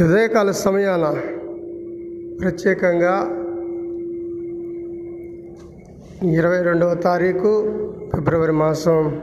[0.00, 1.04] ఉదయకాల సమయాన
[2.40, 3.14] ప్రత్యేకంగా
[6.32, 7.50] ఇరవై రెండవ తారీఖు
[8.14, 9.20] ఫిబ్రవరి మాసం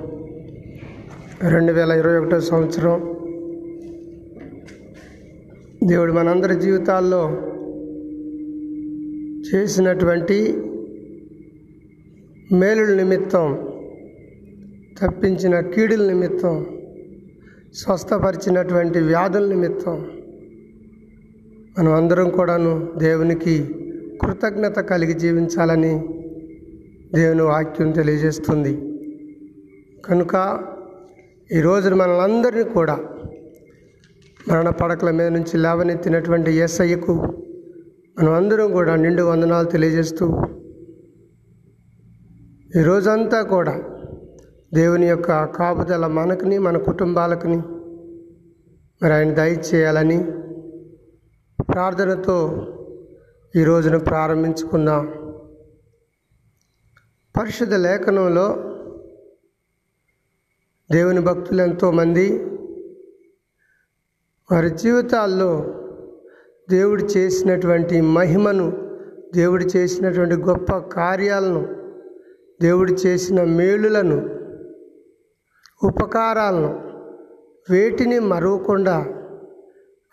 [1.48, 3.16] రెండు వేల ఇరవై ఒకటో సంవత్సరం.
[5.84, 7.30] దేవుడు మనందరి జీవితాల్లో
[9.54, 10.54] చేసినటువంటి
[12.52, 13.66] మేలుల నిమిత్తం
[15.02, 16.66] తప్పించిన కీడుల నిమిత్తం
[17.74, 20.08] స్వస్థపరిచినటువంటి వ్యాధుల నిమిత్తం
[21.80, 23.76] మనం అందరం కూడాను దేవునికి
[24.22, 26.00] కృతజ్ఞత కలిగి జీవించాలని
[27.14, 28.82] దేవుని వాక్యం తెలియజేస్తుంది.
[30.06, 30.60] కనుక
[31.54, 33.00] ఈ రోజున మనలందరినీ కూడా
[34.52, 37.14] మరణ పడకల మీద నుంచి లేవనెత్తినటువంటి ఎస్ఐకు
[38.20, 40.28] మనం అందరం కూడా నిండు వందనాలు తెలియజేస్తూ
[42.80, 43.82] ఈ రోజంతా కూడా
[44.74, 47.58] దేవుని యొక్క కాపుదల మనకుని మన కుటుంబాలకుని
[49.04, 50.26] మరి ఆయన దయచేయాలని
[51.72, 52.68] ప్రార్థనతో
[53.56, 55.08] ఈ రోజున ప్రారంభించుకుందాం.
[57.40, 58.56] పరిశుద్ధ లేఖనంలో
[60.92, 62.46] దేవుని భక్తులు ఎంతోమంది
[64.52, 65.66] వారి జీవితాల్లో
[66.70, 68.90] దేవుడు చేసినటువంటి మహిమను
[69.34, 71.68] దేవుడు చేసినటువంటి గొప్ప కార్యాలను
[72.62, 74.30] దేవుడు చేసిన మేలులను
[75.84, 76.90] ఉపకారాలను
[77.70, 79.19] వేటిని మరవకుండా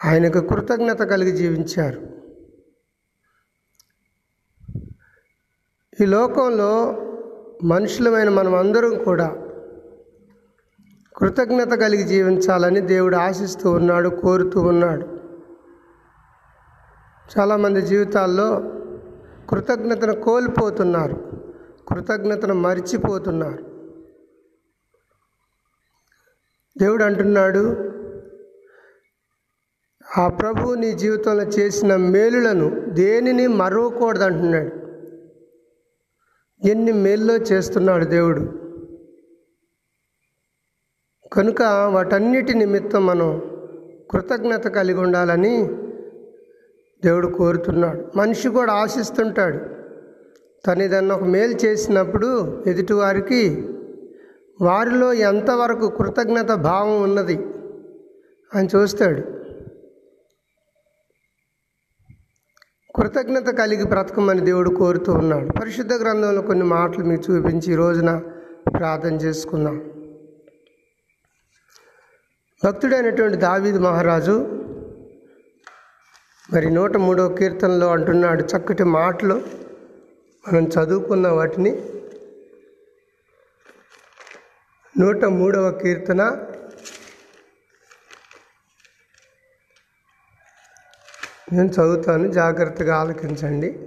[0.04, 2.16] ఆయనకు కృతజ్ఞత కలిగి జీవించారు.
[6.00, 6.92] ఈ లోకంలో
[7.64, 9.28] మనుషులమైన మనం అందరం కూడా
[11.16, 15.18] కృతజ్ఞత కలిగి జీవించాలని దేవుడు ఆశిస్తూ ఉన్నాడు కోరుతూ ఉన్నాడు.
[17.38, 18.62] చాలామంది జీవితాల్లో
[19.48, 21.42] కృతజ్ఞతను కోల్పోతున్నారు
[21.88, 23.64] కృతజ్ఞతను మరిచిపోతున్నారు.
[26.78, 27.95] దేవుడు అంటున్నాడు
[30.18, 34.70] ఆ ప్రభువు నీ జీవితంలో చేసిన మేలులను దేనిని మరవకూడదు అంటున్నాడు
[36.68, 38.40] ఎన్ని మేల్లో చేస్తున్నాడు దేవుడు?
[41.32, 43.42] కనుక వాటన్నిటి నిమిత్తం మనం
[44.10, 45.68] కృతజ్ఞత కలిగి ఉండాలని
[47.04, 48.04] దేవుడు కోరుతున్నాడు.
[48.16, 49.58] మనిషి కూడా ఆశిస్తుంటాడు.
[50.66, 53.68] తను ఏదన్నా ఒక మేలు చేసినప్పుడు ఎదుటివారికి
[54.60, 57.46] వారిలో ఎంతవరకు కృతజ్ఞత భావం ఉన్నది
[58.54, 59.45] అని చూస్తాడు.
[62.96, 65.52] కృతజ్ఞత కలిగి బ్రతకమని దేవుడు కోరుతూ ఉన్నాడు.
[65.60, 68.22] పరిశుద్ధ గ్రంథంలో కొన్ని మాటలు మీకు చూపించి ఈ రోజున
[68.78, 69.90] ప్రార్థన చేసుకుందాం.
[72.64, 74.62] భక్తుడైనటువంటి దావీద్ మహారాజు
[76.52, 79.42] మరి నూట మూడో కీర్తనలో అంటున్నాడు చక్కటి మాటలు.
[80.48, 81.82] మనం చదువుకున్న వాటిని
[84.98, 86.46] నూట మూడవ కీర్తన
[91.52, 92.28] నేను చదువుతాను.
[92.28, 93.78] జాగ్రత్తగా ఆలకించండి.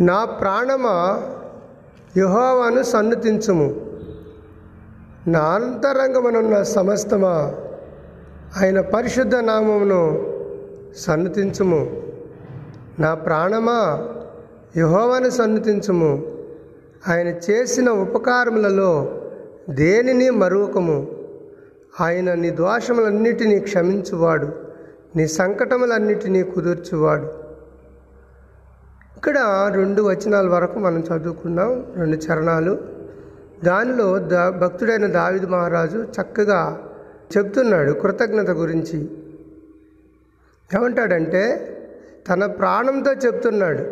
[0.00, 1.22] నా ప్రాణమా
[2.16, 3.98] యుహోవాను సన్నతించుము.
[5.26, 7.54] నా అంతరంగమనున్న సమస్తమా
[8.62, 10.30] ఆయన పరిశుద్ధ నామమును
[10.96, 12.02] సన్నతించుము.
[12.98, 14.08] నా ప్రాణమా
[14.76, 16.39] యహోవాను సన్నతించుము.
[17.08, 19.20] ఆయన చేసిన ఉపకారములలో
[19.70, 21.10] దేనిని మరువకము
[22.00, 24.48] ఆయన నీ దోషములన్నిటినీ క్షమించువాడు
[25.16, 27.24] నీ సంకటములన్నిటినీ కుదుర్చువాడు.
[29.16, 29.38] ఇక్కడ
[29.74, 32.78] రెండు వచనాల వరకు మనం చదువుకున్నాం రెండు చరణాలు.
[33.64, 36.82] దానిలో దా భక్తుడైన దావిద్ మహారాజు చక్కగా
[37.36, 39.10] చెప్తున్నాడు కృతజ్ఞత గురించి.
[40.74, 41.76] ఏమంటాడంటే
[42.28, 43.84] తన ప్రాణంతో చెప్తున్నాడు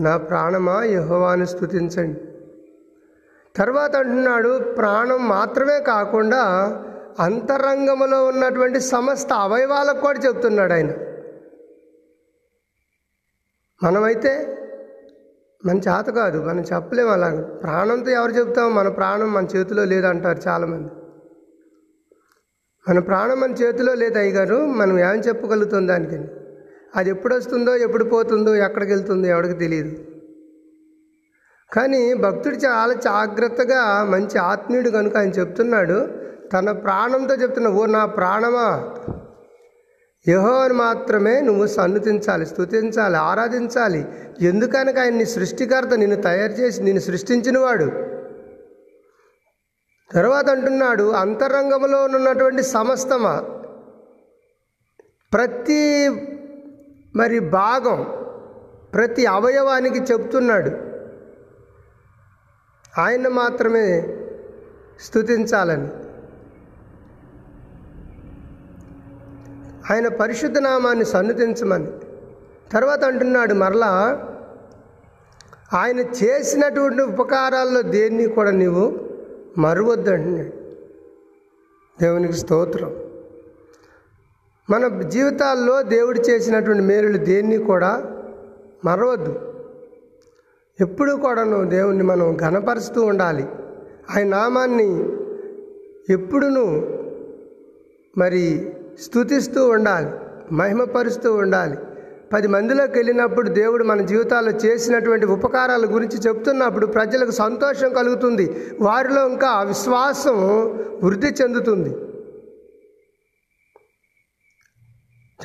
[0.00, 0.84] నా ప్రాణమా?
[0.84, 2.20] యహోవాను స్థుతించండి
[3.56, 6.42] తర్వాత అంటున్నాడు ప్రాణం మాత్రమే కాకుండా
[7.20, 10.92] అంతరంగంలో ఉన్నటువంటి సమస్త అవయవాలకు కూడా చెప్తున్నాడు ఆయన.
[13.82, 14.58] మనమైతే
[15.66, 17.42] మన చేత కాదు మనం చెప్పలేము అలాగ.
[17.42, 20.92] ప్రాణంతో ఎవరు చెప్తాం మన ప్రాణం మన చేతిలో లేదంటారు చాలామంది.
[22.88, 26.28] మన ప్రాణం మన చేతిలో లేదు అయ్యగారు మనం ఏం చెప్పగలుగుతాం దానికని?
[26.96, 30.13] అది ఎప్పుడు వస్తుందో ఎప్పుడు పోతుందో ఎక్కడికి వెళ్తుందో ఎవరికి తెలియదు.
[31.74, 36.08] కానీ భక్తుడు చాలా జాగ్రత్తగా మంచి ఆత్మీయుడు కనుక ఆయన చెప్తున్నాడు.
[36.52, 38.94] తన ప్రాణంతో చెప్తున్నా ఓ నా ప్రాణమా?
[40.28, 44.06] యహోని మాత్రమే నువ్వు సన్నుతించాలి స్తుతించాలి ఆరాధించాలి.
[44.40, 47.84] ఎందుకనక ఆయన నీ సృష్టికర్త నిన్ను తయారు చేసి నిన్ను సృష్టించినవాడు
[50.12, 53.44] తర్వాత అంటున్నాడు అంతరంగంలో ఉన్నటువంటి సమస్తమా?
[55.32, 56.08] ప్రతి
[57.16, 58.06] మరి భాగం
[58.94, 60.83] ప్రతి అవయవానికి చెప్తున్నాడు.
[62.98, 64.18] ఆయన మాత్రమే
[65.00, 65.88] స్తుతించాలని.
[69.92, 71.86] ఆయన పరిశుద్ధ నామాన్ని సన్నుతించమని.
[72.72, 74.24] తర్వాత అంటున్నాడు మరలా
[75.74, 79.00] ఆయన చేసినటువంటి ఉపకారాల్లో దేన్ని కూడా నీవు
[79.58, 80.52] మరువద్దు అంటున్నాడు.
[82.00, 82.96] దేవునికి స్తోత్రం.
[84.70, 88.04] మన జీవితాల్లో దేవుడు చేసినటువంటి మేలులు దేన్ని కూడా
[88.84, 89.53] మరవద్దు.
[90.80, 93.46] ఎప్పుడు కూడాను దేవుణ్ణి మనం ఘనపరుస్తూ ఉండాలి.
[94.16, 95.08] ఆయన నామాన్ని
[96.10, 96.64] ఎప్పుడును
[98.18, 100.10] మరి స్థుతిస్తూ ఉండాలి
[100.54, 101.78] మహిమపరుస్తూ ఉండాలి.
[102.32, 108.70] పది మందిలోకి వెళ్ళినప్పుడు దేవుడు మన జీవితాల్లో చేసినటువంటి ఉపకారాల గురించి చెప్తున్నప్పుడు ప్రజలకు సంతోషం కలుగుతుంది.
[108.80, 110.36] వారిలో ఇంకా విశ్వాసం
[111.04, 111.88] వృద్ధి చెందుతుంది.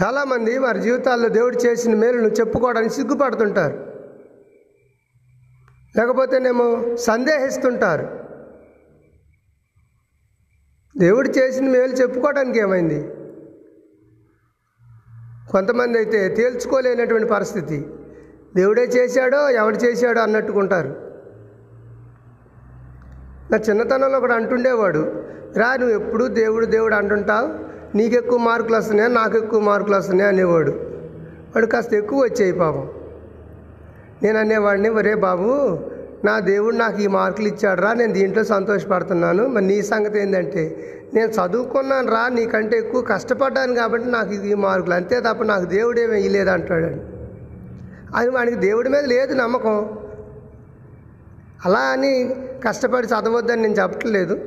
[0.03, 3.88] చాలామంది వారి జీవితాల్లో దేవుడు చేసిన మేలును చెప్పుకోవడానికి సిగ్గుపడుతుంటారు.
[5.97, 8.19] లేకపోతేనేమో సందేహిస్తుంటారు.
[10.97, 13.07] దేవుడు చేసిన మేలు చెప్పుకోవడానికి ఏమైంది?
[15.51, 17.87] కొంతమంది అయితే తేల్చుకోలేనటువంటి పరిస్థితి.
[18.55, 21.09] దేవుడే చేశాడో ఎవడు చేశాడో అన్నట్టుకుంటారు.
[23.51, 25.23] నా చిన్నతనంలో ఒకడు అంటుండేవాడు
[25.57, 27.69] రా నువ్వు ఎప్పుడు దేవుడు దేవుడు అంటుంటావు?
[27.97, 30.29] నీకు ఎక్కువ మార్కులు వస్తున్నాయా నాకు ఎక్కువ మార్కులు వస్తున్నాయా?
[30.29, 30.71] అనేవాడు.
[31.55, 32.98] వాడు కాస్త ఎక్కువ వచ్చాయి పాపం.
[34.23, 35.79] నేను అనేవాడిని ఒరే బాబు
[36.25, 39.47] నా దేవుడు నాకు ఈ మార్కులు ఇచ్చాడురా నేను దీంట్లో సంతోషపడుతున్నాను.
[39.47, 44.93] మరి నీ సంగతి ఏంటంటే నేను చదువుకున్నాను రా నీకంటే ఎక్కువ కష్టపడ్డాను కాబట్టి నాకు ఇది ఈ మార్కులు.
[44.93, 46.89] అంతే తప్ప నాకు దేవుడు ఏమీ ఇయ్యలేదు అంటాడు.
[48.15, 49.89] అది వాడికి దేవుడి మీద లేదు నమ్మకం.
[51.65, 52.35] అలా అని
[52.67, 54.39] కష్టపడి చదవద్దని నేను చెప్పట్లేదు.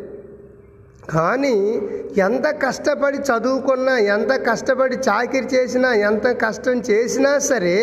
[1.11, 1.83] కానీ
[2.19, 7.79] ఎంత కష్టపడి చదువుకున్నా ఎంత కష్టపడి చాకిరి చేసినా ఎంత కష్టం చేసినా సరే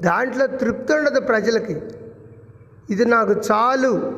[0.00, 1.80] దాంట్లో తృప్తి ఉండదు ప్రజలకి.
[2.90, 4.12] ఇది నాకు చాలు.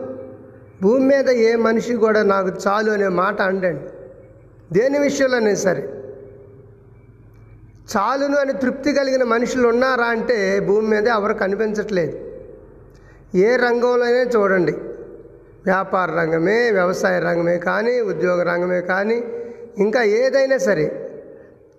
[0.83, 3.89] భూమి మీద ఏ మనిషి కూడా నాకు చాలు అనే మాట అండండి
[4.79, 5.83] దేని విషయంలోనే సరే.
[7.97, 12.19] చాలును అని తృప్తి కలిగిన మనుషులు ఉన్నారా అంటే భూమి మీద ఎవరు కనిపించట్లేదు.
[13.35, 14.73] ఏ రంగంలోనే చూడండి.
[15.65, 19.25] వ్యాపార రంగమే వ్యవసాయ రంగమే కానీ ఉద్యోగ రంగమే కానీ
[19.79, 21.06] ఇంకా ఏదైనా సరే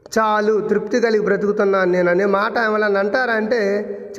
[0.07, 3.59] చాలు తృప్తి కలిగి బ్రతుకుతున్నాను నేను అనే మాట ఏమైనా అంటారా అంటే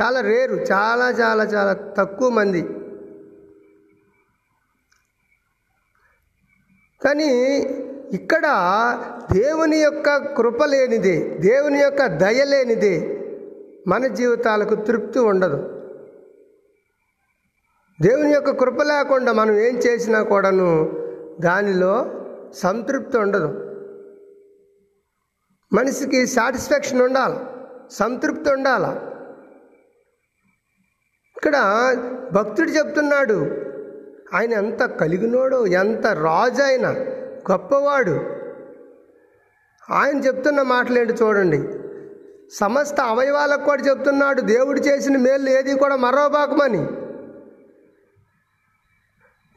[0.02, 2.62] చాలా రేరు చాలా చాలా చాలా తక్కువ మంది.
[7.04, 7.30] కానీ
[8.12, 8.46] ఇక్కడ
[9.32, 13.14] దేవుని యొక్క కృప లేనిదే దేవుని యొక్క దయ లేనిదే
[13.86, 15.58] మన జీవితాలకు తృప్తి ఉండదు.
[18.00, 20.68] దేవుని యొక్క కృప లేకుండా మనం ఏం చేసినా కూడాను
[21.40, 22.06] దానిలో
[22.54, 23.67] సంతృప్తి ఉండదు.
[25.72, 27.36] మనిషికి సాటిస్ఫాక్షన్ ఉండాలి
[27.90, 29.00] సంతృప్తి ఉండాలి.
[31.36, 31.56] ఇక్కడ
[32.32, 33.50] భక్తుడు చెప్తున్నాడు
[34.34, 36.86] ఆయన ఎంత కలిగినోడు ఎంత రాజు ఆయన
[37.52, 38.20] గొప్పవాడు.
[39.90, 41.68] ఆయన చెప్తున్న మాటలేంటి చూడండి.
[42.52, 46.86] సమస్త అవయవాలకు కూడా చెప్తున్నాడు దేవుడు చేసిన మేలు ఏది కూడా మరోబాకమని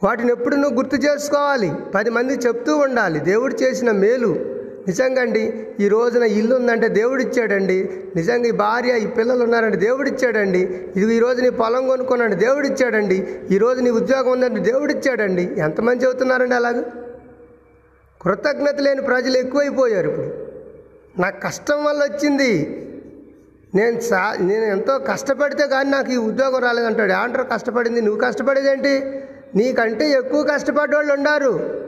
[0.04, 1.74] వాటిని ఎప్పుడు నువ్వు గుర్తు చేసుకోవాలి?
[1.96, 4.51] పది మంది చెప్తూ ఉండాలి దేవుడు చేసిన మేలు.
[4.88, 10.10] నిజంగా అండి ఈ రోజున ఇల్లు ఉందంటే దేవుడు ఇచ్చాడండి నిజంగా ఈ భార్య ఈ పిల్లలు ఉన్నారంటే దేవుడు
[10.10, 10.60] ఇచ్చాడండి
[10.96, 15.44] ఇది ఈ రోజు నీ పొలం కొనుక్కున్నాడు దేవుడు ఇచ్చాడండి ఈ రోజు నీ ఉద్యోగం ఉందంటే దేవుడు ఇచ్చాడండి
[15.44, 16.84] ఎంతమంది చెబుతున్నారండి అలాగ?
[18.22, 20.28] కృతజ్ఞత లేని ప్రజలు ఎక్కువైపోయారు ఇప్పుడు.
[21.22, 22.52] నాకు కష్టం వల్ల వచ్చింది.
[23.76, 27.12] నేను సా నేను ఎంతో కష్టపడితే కానీ నాకు ఈ ఉద్యోగం రాలేదంటాడు.
[27.12, 29.22] ఆంటర్ కష్టపడింది నువ్వు కష్టపడేదేంటి?
[29.56, 31.82] నీకంటే ఎక్కువ కష్టపడ్డోళ్ళు ఉన్నారు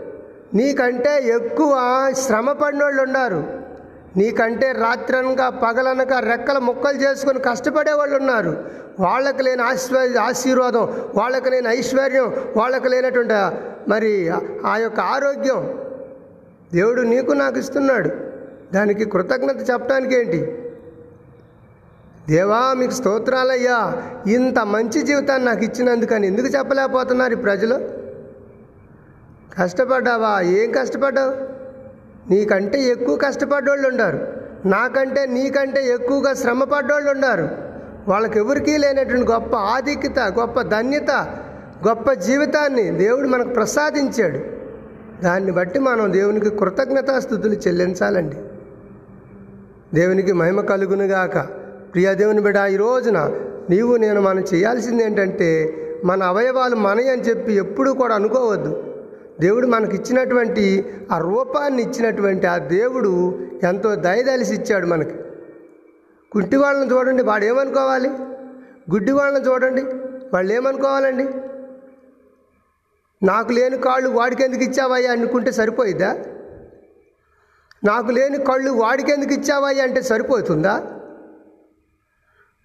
[0.55, 1.73] నీకంటే ఎక్కువ
[2.25, 3.63] శ్రమ పడినోళ్ళు ఉన్నారు.
[4.17, 8.65] నీకంటే రాత్రనక పగలనక రెక్కల ముక్కలు చేసుకొని కష్టపడే వాళ్ళు ఉన్నారు.
[8.99, 13.33] వాళ్ళకి లేని ఆశ్వ ఆశీర్వాదం వాళ్ళకు లేని ఐశ్వర్యం వాళ్ళకి లేనటువంటి
[13.89, 14.29] మరి
[14.65, 15.79] ఆ యొక్క ఆరోగ్యం
[16.73, 18.09] దేవుడు నీకు నాకు ఇస్తున్నాడు.
[18.73, 20.57] దానికి కృతజ్ఞత చెప్పడానికి ఏంటి?
[22.29, 24.03] దేవా మీకు స్తోత్రాలయ్యా.
[24.27, 28.02] ఇంత మంచి జీవితాన్ని నాకు ఇచ్చినందుకని ఎందుకు చెప్పలేకపోతున్నారు ఈ ప్రజలు?
[29.57, 30.41] కష్టపడ్డావా?
[30.41, 31.33] ఏం కష్టపడ్డావు?
[32.33, 34.27] నీకంటే ఎక్కువ కష్టపడ్డోళ్ళు ఉన్నారు
[34.65, 37.49] నాకంటే నీకంటే ఎక్కువగా శ్రమ పడ్డోళ్ళు ఉన్నారు
[38.07, 41.11] వాళ్ళకి ఎవరికీ లేనటువంటి గొప్ప ఆధిక్యత గొప్ప ధన్యత
[41.87, 44.39] గొప్ప జీవితాన్ని దేవుడు మనకు ప్రసాదించాడు.
[45.23, 48.35] దాన్ని బట్టి మనం దేవునికి కృతజ్ఞతాస్థుతులు చెల్లించాలండి.
[49.93, 51.37] దేవునికి మహిమ కలుగునుగాక
[51.93, 53.31] ప్రియ దేవుని బిడ్డ ఈ రోజున
[53.69, 58.92] నీవు నేను మనం చేయాల్సింది ఏంటంటే మన అవయవాలు మనయని అని చెప్పి ఎప్పుడూ కూడా అనుకోవద్దు.
[59.43, 60.65] దేవుడు మనకి ఇచ్చినటువంటి
[61.11, 63.11] ఆ రూపాన్ని ఇచ్చినటువంటి ఆ దేవుడు
[63.63, 65.15] ఎంతో దయదలిసి ఇచ్చాడు మనకి.
[66.31, 68.09] కుంటి వాళ్ళని చూడండి వాడు ఏమనుకోవాలి
[68.91, 69.83] గుడ్డి వాళ్ళని చూడండి
[70.33, 71.25] వాళ్ళు ఏమనుకోవాలండి
[73.21, 76.09] నాకు లేని కాళ్ళు వాడికి ఎందుకు ఇచ్చావయ్యా అనుకుంటే సరిపోయిద్దా?
[77.83, 80.73] నాకు లేని కళ్ళు వాడికి ఎందుకు ఇచ్చావయ్యా అంటే సరిపోతుందా?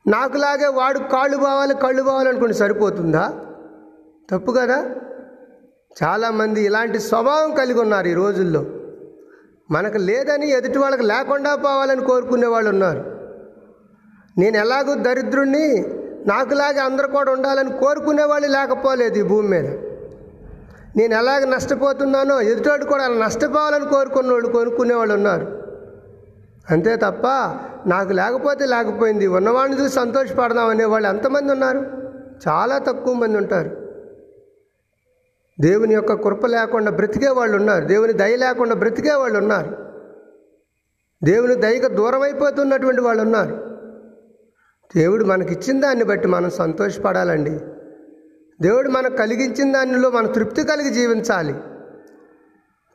[0.07, 3.25] నాకులాగే వాడు కాళ్ళు బావాలి కళ్ళు బావాలనుకుంటే సరిపోతుందా?
[4.29, 4.79] తప్పు కదా?
[6.03, 8.65] చాలామంది ఇలాంటి స్వభావం కలిగి ఉన్నారు ఈ రోజుల్లో.
[9.71, 13.05] మనకు లేదని ఎదుటి వాళ్ళకి లేకుండా పోవాలని కోరుకునే వాళ్ళు ఉన్నారు.
[14.39, 15.85] నేను ఎలాగో దరిద్రుణ్ణి
[16.27, 19.65] నాకులాగే అందరు కూడా ఉండాలని కోరుకునే వాళ్ళు లేకపోలేదు ఈ భూమి మీద.
[20.97, 25.63] నేను ఎలాగ నష్టపోతున్నానో ఎదుటోడు కూడా అలా నష్టపోవాలని కోరుకున్న వాళ్ళు కోరుకునే వాళ్ళు ఉన్నారు.
[26.71, 27.27] అంతే తప్ప
[27.87, 29.27] నాకు లేకపోతే లేకపోయింది.
[29.27, 31.87] ఉన్నవాడిని చూసి సంతోషపడదాం అనేవాళ్ళు ఎంతమంది ఉన్నారు?
[32.49, 33.71] చాలా తక్కువ మంది ఉంటారు.
[35.61, 37.85] దేవుని యొక్క కృప లేకుండా బ్రతికే వాళ్ళు ఉన్నారు.
[37.85, 39.77] దేవుని దయ లేకుండా బ్రతికే వాళ్ళు ఉన్నారు.
[41.25, 43.77] దేవుని దయకు దూరం అయిపోతున్నటువంటి వాళ్ళు ఉన్నారు.
[44.97, 47.51] దేవుడు మనకిచ్చిన దాన్ని బట్టి మనం సంతోషపడాలండి.
[48.63, 51.53] దేవుడు మనకు కలిగించిన దానిలో మనం తృప్తి కలిగి జీవించాలి.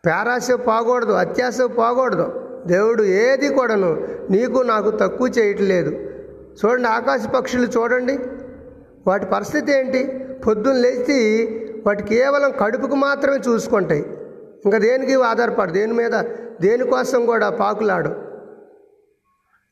[0.05, 2.49] పేరాశ పోకూడదు అత్యాశ పోకూడదు.
[2.65, 5.89] దేవుడు ఏది కూడాను నీకు నాకు తక్కువ చేయట్లేదు.
[6.65, 8.19] చూడండి ఆకాశ పక్షులు చూడండి.
[9.07, 10.25] వాటి పరిస్థితి ఏంటి?
[10.47, 11.47] పొద్దున్న లేచి
[11.85, 14.01] వాటి కేవలం కడుపుకు మాత్రమే చూసుకుంటాయి.
[14.65, 16.11] ఇంకా దేనికి ఆధారపడు దేని మీద
[16.61, 18.09] దేనికోసం కూడా పాకులాడు.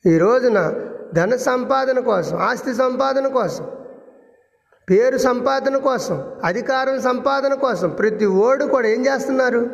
[0.05, 3.69] ఈ రోజున ధన సంపాదన కోసం ఆస్తి సంపాదన కోసం
[4.89, 9.69] పేరు సంపాదన కోసం అధికారం సంపాదన కోసం ప్రతి ఓడు కూడా ఏం చేస్తున్నారు?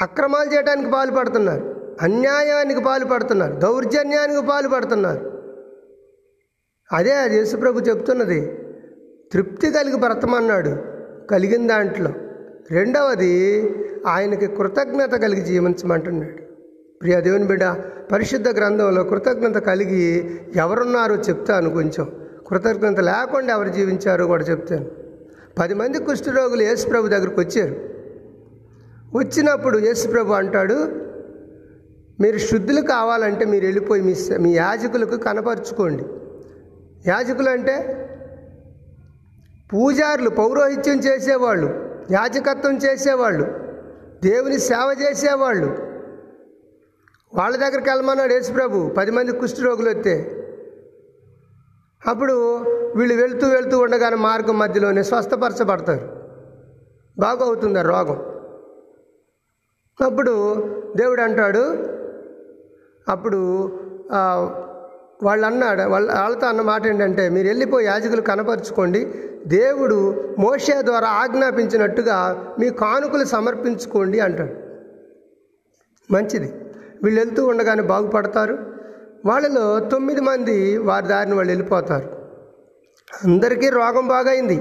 [0.00, 1.96] అక్రమాలు చేయడానికి పాల్పడుతున్నారు.
[2.02, 3.52] అన్యాయానికి పాల్పడుతున్నారు.
[3.52, 5.42] దౌర్జన్యానికి పాల్పడుతున్నారు.
[6.92, 8.61] అదే అది యేసుప్రభు చెప్తున్నది.
[9.32, 10.76] తృప్తి కలిగి బ్రతమన్నాడు
[11.26, 12.10] కలిగిన దాంట్లో.
[12.70, 13.34] రెండవది
[14.06, 16.42] ఆయనకి కృతజ్ఞత కలిగి జీవించమంటున్నాడు.
[17.02, 17.64] ప్రియ దేవుని బిడ్డ
[18.12, 22.10] పరిశుద్ధ గ్రంథంలో కృతజ్ఞత కలిగి ఎవరున్నారో చెప్తాను కొంచెం.
[22.46, 24.86] కృతజ్ఞత లేకుండా ఎవరు జీవించారో కూడా చెప్తాను.
[25.58, 27.76] పది మంది కుష్ఠరోగులు యేసుప్రభు దగ్గరికి వచ్చారు.
[29.14, 30.74] వచ్చినప్పుడు యేసుప్రభు అంటాడు
[32.20, 36.04] మీరు శుద్ధులు కావాలంటే మీరు వెళ్ళిపోయి మీ మీ యాజకులకు కనపరుచుకోండి.
[37.06, 37.98] యాజకులు అంటే
[39.72, 41.68] పూజారులు పౌరోహిత్యం చేసేవాళ్ళు
[42.10, 43.44] యాజకత్వం చేసేవాళ్ళు
[44.22, 45.68] దేవుని సేవ చేసేవాళ్ళు.
[47.34, 50.14] వాళ్ళ దగ్గరికి వెళ్ళమన్నాడు యేసుప్రభు పది మంది కుష్ఠరోగులు వస్తే
[52.06, 52.34] అప్పుడు
[52.96, 56.06] వీళ్ళు వెళ్తూ వెళ్తూ ఉండగానే మార్గం మధ్యలోనే స్వస్థపరచబడతారు.
[57.18, 58.18] బాగవుతుంది ఆ రోగం.
[60.06, 60.34] అప్పుడు
[60.96, 61.64] దేవుడు అంటాడు
[63.08, 63.40] అప్పుడు
[65.22, 69.14] వాళ్ళు అన్నాడు వాళ్ళ వాళ్ళతో అన్న మాట ఏంటంటే మీరు వెళ్ళిపోయి యాజకులు కనపరుచుకోండి.
[69.46, 74.54] దేవుడు మోషే ద్వారా ఆజ్ఞాపించినట్టుగా మీ కానుకలు సమర్పించుకోండి అంటాడు.
[76.12, 76.54] మంచిది.
[77.04, 78.58] వీళ్ళు వెళ్తూ ఉండగానే బాగుపడతారు.
[79.26, 82.08] వాళ్ళలో తొమ్మిది మంది వారి దారిని వాళ్ళు వెళ్ళిపోతారు.
[83.24, 84.56] అందరికీ రోగం బాగైంది.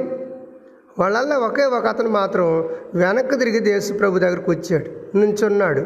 [1.00, 5.18] వాళ్ళల్లో ఒకే ఒక అతను మాత్రం వెనక్కి తిరిగి యేసుప్రభు దగ్గరకు వచ్చాడు.
[5.18, 5.80] నుంచున్నాడు.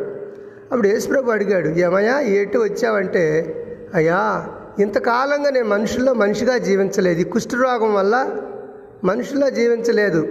[0.72, 3.56] అప్పుడు యేసుప్రభు అడిగాడు ఏమయ్యా ఏటి వచ్చావంటే
[3.94, 4.48] అయ్యా
[4.80, 7.20] ఇంతకాలంగా నేను మనుషుల్లో మనిషిగా జీవించలేదు.
[7.20, 8.38] ఈ కుష్ఠరోగం వల్ల
[9.04, 10.28] మనుషుల్లో జీవించలేదు.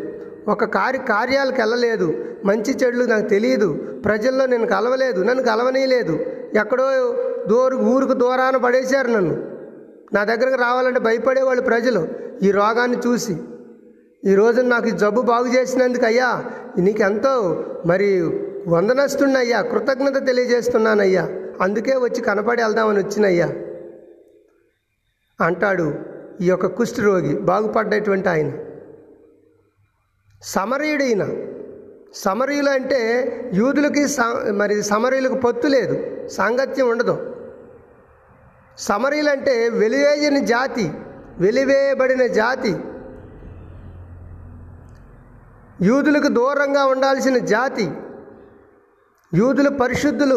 [0.48, 2.24] ఒక కార్య కార్యాలకు వెళ్ళలేదు.
[2.44, 3.72] మంచి చెడులు నాకు తెలియదు.
[4.04, 5.22] ప్రజల్లో నేను కలవలేదు.
[5.22, 6.12] నన్ను కలవనీయలేదు.
[6.60, 6.84] ఎక్కడో
[7.46, 9.50] దూరు ఊరుకు దూరాన పడేశారు నన్ను.
[10.14, 12.08] నా దగ్గరకు రావాలంటే భయపడేవాళ్ళు ప్రజలు.
[12.42, 13.36] ఈ రోగాన్ని చూసి
[14.24, 16.44] ఈ రోజు నాకు ఈ జబ్బు బాగు చేసినందుకు అయ్యా
[16.78, 18.20] నీకెంతో మరి
[18.68, 21.28] వందనస్తున్నయ్యా కృతజ్ఞత తెలియజేస్తున్నానయ్యా.
[21.60, 23.50] అందుకే వచ్చి కనపడి వెళ్దామని వచ్చినయ్యా.
[25.40, 25.94] అంటాడు
[26.40, 28.52] ఈ యొక్క కుష్ఠరోగి బాగుపడ్డటువంటి ఆయన.
[30.42, 31.46] సమరీయుడైన
[32.14, 37.36] సమరీయులు అంటే యూదులకి స- మరి సమరీయులకు పొత్తు లేదు సాంగత్యం ఉండదు.
[38.78, 40.92] సమరీలు అంటే వెలివేయని జాతి
[41.38, 42.76] వెలివేయబడిన జాతి.
[45.82, 47.92] యూదులకు దూరంగా ఉండాల్సిన జాతి.
[49.34, 50.36] యూదులు పరిశుద్ధులు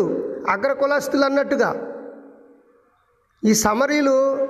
[0.49, 1.93] అగ్రకులస్తులు అన్నట్టుగా.
[3.45, 4.47] ఈ సమరీలు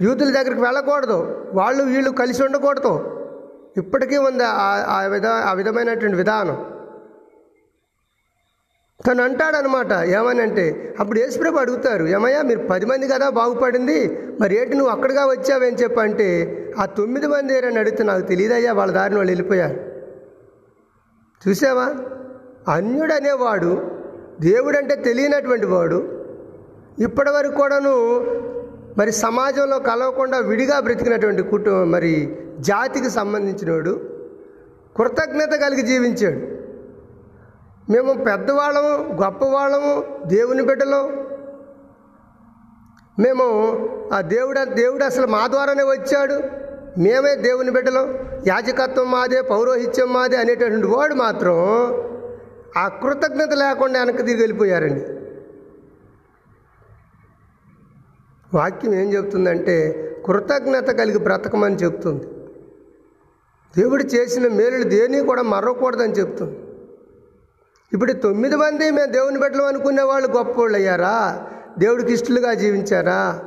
[0.00, 1.46] యూదుల దగ్గరికి వెళ్ళకూడదు.
[1.54, 3.16] వాళ్ళు వీళ్ళు కలిసి ఉండకూడదు.
[3.76, 6.80] ఇప్పటికీ ఉంది ఆ- విధ ఆ విధమైనటువంటి విధానం.
[9.06, 14.76] తను అంటాడనమాట ఏమని అంటే అప్పుడు యేసుప్రభు అడుగుతారు ఏమయ్యా మీరు పది మంది కదా బాగుపడింది మరి ఏంటి
[14.76, 19.80] నువ్వు అక్కడగా వచ్చావేం చెప్పంటే ఆ తొమ్మిది మంది ఏరని అడిగితే నాకు తెలియదయ్యా వాళ్ళ దారిని వాళ్ళు వెళ్ళిపోయారు.
[21.48, 21.94] చూసావా?
[22.74, 23.90] అన్యుడు అనేవాడు
[24.40, 26.26] దేవుడంటే తెలియనటువంటి వాడు.
[26.98, 27.90] ఇప్పటి వరకు కూడాను
[28.98, 34.00] మరి సమాజంలో కలవకుండా విడిగా బ్రతికినటువంటి కుటుంబం మరి జాతికి సంబంధించినోడు
[34.96, 36.60] కృతజ్ఞత కలిగి జీవించాడు.
[37.92, 41.26] మేము పెద్దవాళ్ళము గొప్పవాళ్ళము దేవుని బిడ్డలం.
[43.18, 43.44] మేము
[44.12, 46.34] ఆ దేవుడు దేవుడు అసలు మా ద్వారానే వచ్చాడు.
[47.00, 48.18] మేమే దేవుని బిడ్డలం.
[48.46, 51.54] యాజకత్వం మాదే పౌరోహిత్యం మాదే అనేటటువంటి వాడు మాత్రం
[52.78, 55.19] ఆ కృతజ్ఞత లేకుండా వెనక్కి తిరిగి వెళ్ళిపోయారండి.
[58.54, 59.76] వాక్యం ఏం చెప్తుందంటే
[60.26, 62.26] కృతజ్ఞత కలిగి బ్రతకమని చెప్తుంది.
[63.76, 66.58] దేవుడు చేసిన మేలులు దేని కూడా మరవకూడదని చెప్తుంది.
[67.92, 71.46] ఇప్పుడు తొమ్మిది మంది మేము దేవుని బిడ్డలు అనుకునే వాళ్ళు గొప్పవాళ్ళు అయ్యారా
[71.78, 73.42] దేవుడికి ఇష్టలుగా జీవించారా?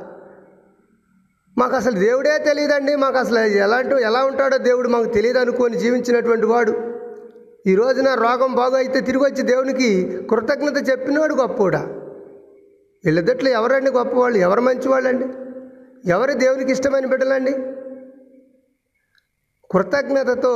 [1.58, 2.96] మాకు అసలు దేవుడే తెలియదండి.
[2.96, 6.74] మాకు అసలు ఎలాంటి ఎలా ఉంటాడో దేవుడు మాకు తెలియదు అనుకొని జీవించినటువంటి వాడు.
[7.66, 11.88] ఈ రోజున రోగం బాగు అయితే తిరిగి వచ్చి దేవునికి కృతజ్ఞత చెప్పినవాడు గొప్పోడా?
[13.04, 14.38] వీళ్ళిద్దట్లో ఎవరండి గొప్పవాళ్ళు?
[14.38, 15.26] ఎవరు మంచివాళ్ళండి?
[16.10, 17.52] ఎవరు దేవునికి ఇష్టమైన బిడ్డలండి?
[19.70, 20.54] కృతజ్ఞతతో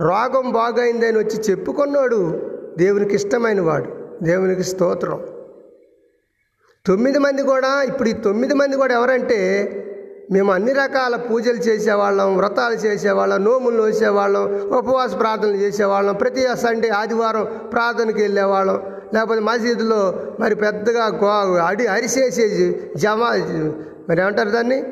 [0.00, 2.20] రోగం బాగైందని వచ్చి చెప్పుకున్నాడు
[2.78, 3.88] దేవునికి ఇష్టమైన వాడు
[4.22, 5.20] దేవునికి స్తోత్రం.
[6.86, 9.38] తొమ్మిది మంది కూడా ఇప్పుడు ఈ తొమ్మిది మంది కూడా ఎవరంటే
[10.32, 14.44] మేము అన్ని రకాల పూజలు చేసేవాళ్ళం వ్రతాలు చేసేవాళ్ళం నోములు నోసేవాళ్ళం
[14.74, 18.78] ఉపవాస ప్రార్థనలు చేసేవాళ్ళం ప్రతి సండే ఆదివారం ప్రార్థనకి వెళ్ళేవాళ్ళం.
[19.14, 23.30] లేకపోతే మసీదులో మరి పెద్దగా గో అడి అరిసేసేసి జమా
[24.08, 24.84] మరి ఏమంటారు దాన్ని?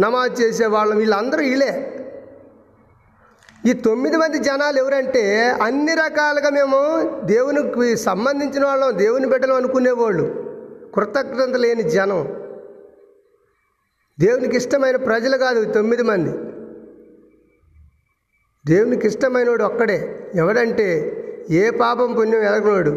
[0.00, 1.88] నమాజ్ చేసే వాళ్ళం వీళ్ళందరూ వీళ్ళే.
[3.66, 6.80] ఈ తొమ్మిది మంది జనాలు ఎవరంటే అన్ని రకాలుగా మేము
[7.24, 10.24] దేవునికి సంబంధించిన వాళ్ళం దేవుని బిడ్డలు అనుకునేవాళ్ళు.
[10.94, 12.22] కృతజ్ఞత లేని జనం.
[14.20, 16.32] దేవునికి ఇష్టమైన ప్రజలు కాదు తొమ్మిది మంది.
[18.66, 20.30] దేవునికి ఇష్టమైనవాడు ఒక్కడే.
[20.34, 21.11] ఎవడంటే
[21.50, 22.90] ఏ పాపం పుణ్యం ఎరగనోడు?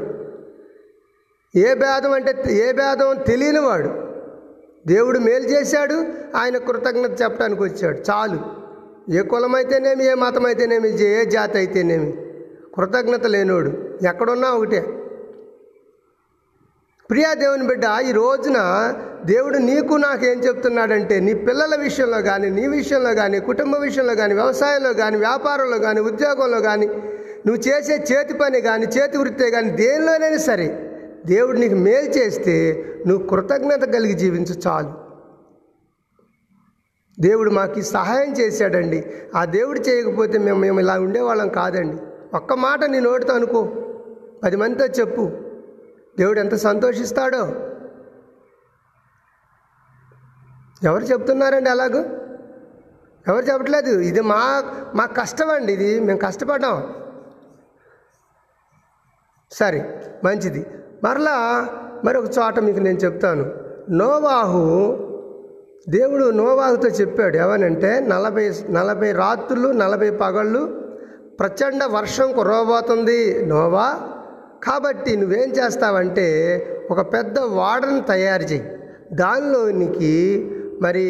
[1.56, 3.90] ఏ భేదం అంటే ఏ భేదం తెలియనివాడు
[4.88, 7.98] దేవుడు మేలు చేశాడు ఆయన కృతజ్ఞత చెప్పడానికి వచ్చాడు.
[7.98, 8.40] చాలు.
[9.12, 12.12] ఏ కులమైతేనేమి ఏ మతం అయితేనేమి ఏ జాతి అయితేనేమి?
[12.76, 13.70] కృతజ్ఞత లేనోడు.
[14.10, 14.86] ఎక్కడున్నా ఒకటే.
[17.10, 18.60] ప్రియా దేవుని బిడ్డ ఈ రోజున
[19.26, 24.34] దేవుడు నీకు నాకు ఏం చెప్తున్నాడంటే నీ పిల్లల విషయంలో కానీ నీ విషయంలో కానీ కుటుంబ విషయంలో కానీ
[24.34, 26.88] వ్యవసాయంలో కానీ వ్యాపారంలో కానీ ఉద్యోగంలో కానీ
[27.48, 30.82] నువ్వు చేసే చేతి పని కానీ చేతి వృత్తే కానీ దేనిలోనైనా సరే
[31.26, 35.06] దేవుడు నీకు మేలు చేస్తే నువ్వు కృతజ్ఞత కలిగి జీవించు చాలు.
[37.20, 39.14] దేవుడు మాకు సహాయం చేశాడండి.
[39.36, 41.98] ఆ దేవుడు చేయకపోతే మేము మేము ఇలా ఉండేవాళ్ళం కాదండి.
[42.36, 43.72] ఒక్క మాట నీ నోటితో అనుకో.
[44.44, 45.32] పది మందితో చెప్పు.
[46.18, 47.72] దేవుడు ఎంత సంతోషిస్తాడో.
[50.84, 52.00] ఎవరు చెప్తున్నారండి అలాగూ?
[53.28, 54.00] ఎవరు చెప్పట్లేదు?
[54.00, 54.64] ఇది మా
[54.96, 56.00] మా కష్టం అండి ఇది.
[56.00, 57.05] మేము కష్టపడ్డాం.
[59.60, 59.82] సరే
[60.24, 60.66] మంచిది.
[61.04, 61.38] మరలా
[62.06, 63.46] మరొక చోట మీకు నేను చెప్తాను.
[63.90, 64.64] నోవాహు
[65.90, 70.62] దేవుడు నోవాహుతో చెప్పాడు ఏమనంటే నలభై నలభై రాత్రులు నలభై పగళ్ళు
[71.40, 73.88] ప్రచండ వర్షం కురవబోతుంది నోవా.
[74.64, 76.28] కాబట్టి నువ్వేం చేస్తావంటే
[76.92, 78.64] ఒక పెద్ద వాడను తయారు చేయి
[79.14, 80.16] దానిలోనికి
[80.82, 81.06] మరి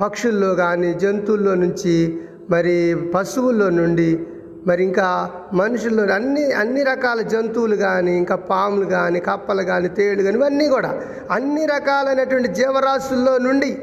[0.00, 2.76] పక్షుల్లో కానీ జంతువుల్లో నుంచి మరి
[3.14, 4.26] పశువుల్లో నుండి
[4.66, 10.36] మరి ఇంకా మనుషుల్లో అన్ని అన్ని రకాల జంతువులు కానీ ఇంకా పాములు కానీ కప్పలు కానీ తేళ్ళు కానీ
[10.36, 13.82] ఇవన్నీ కూడా అన్ని రకాలైనటువంటి జీవరాశుల్లో నుండి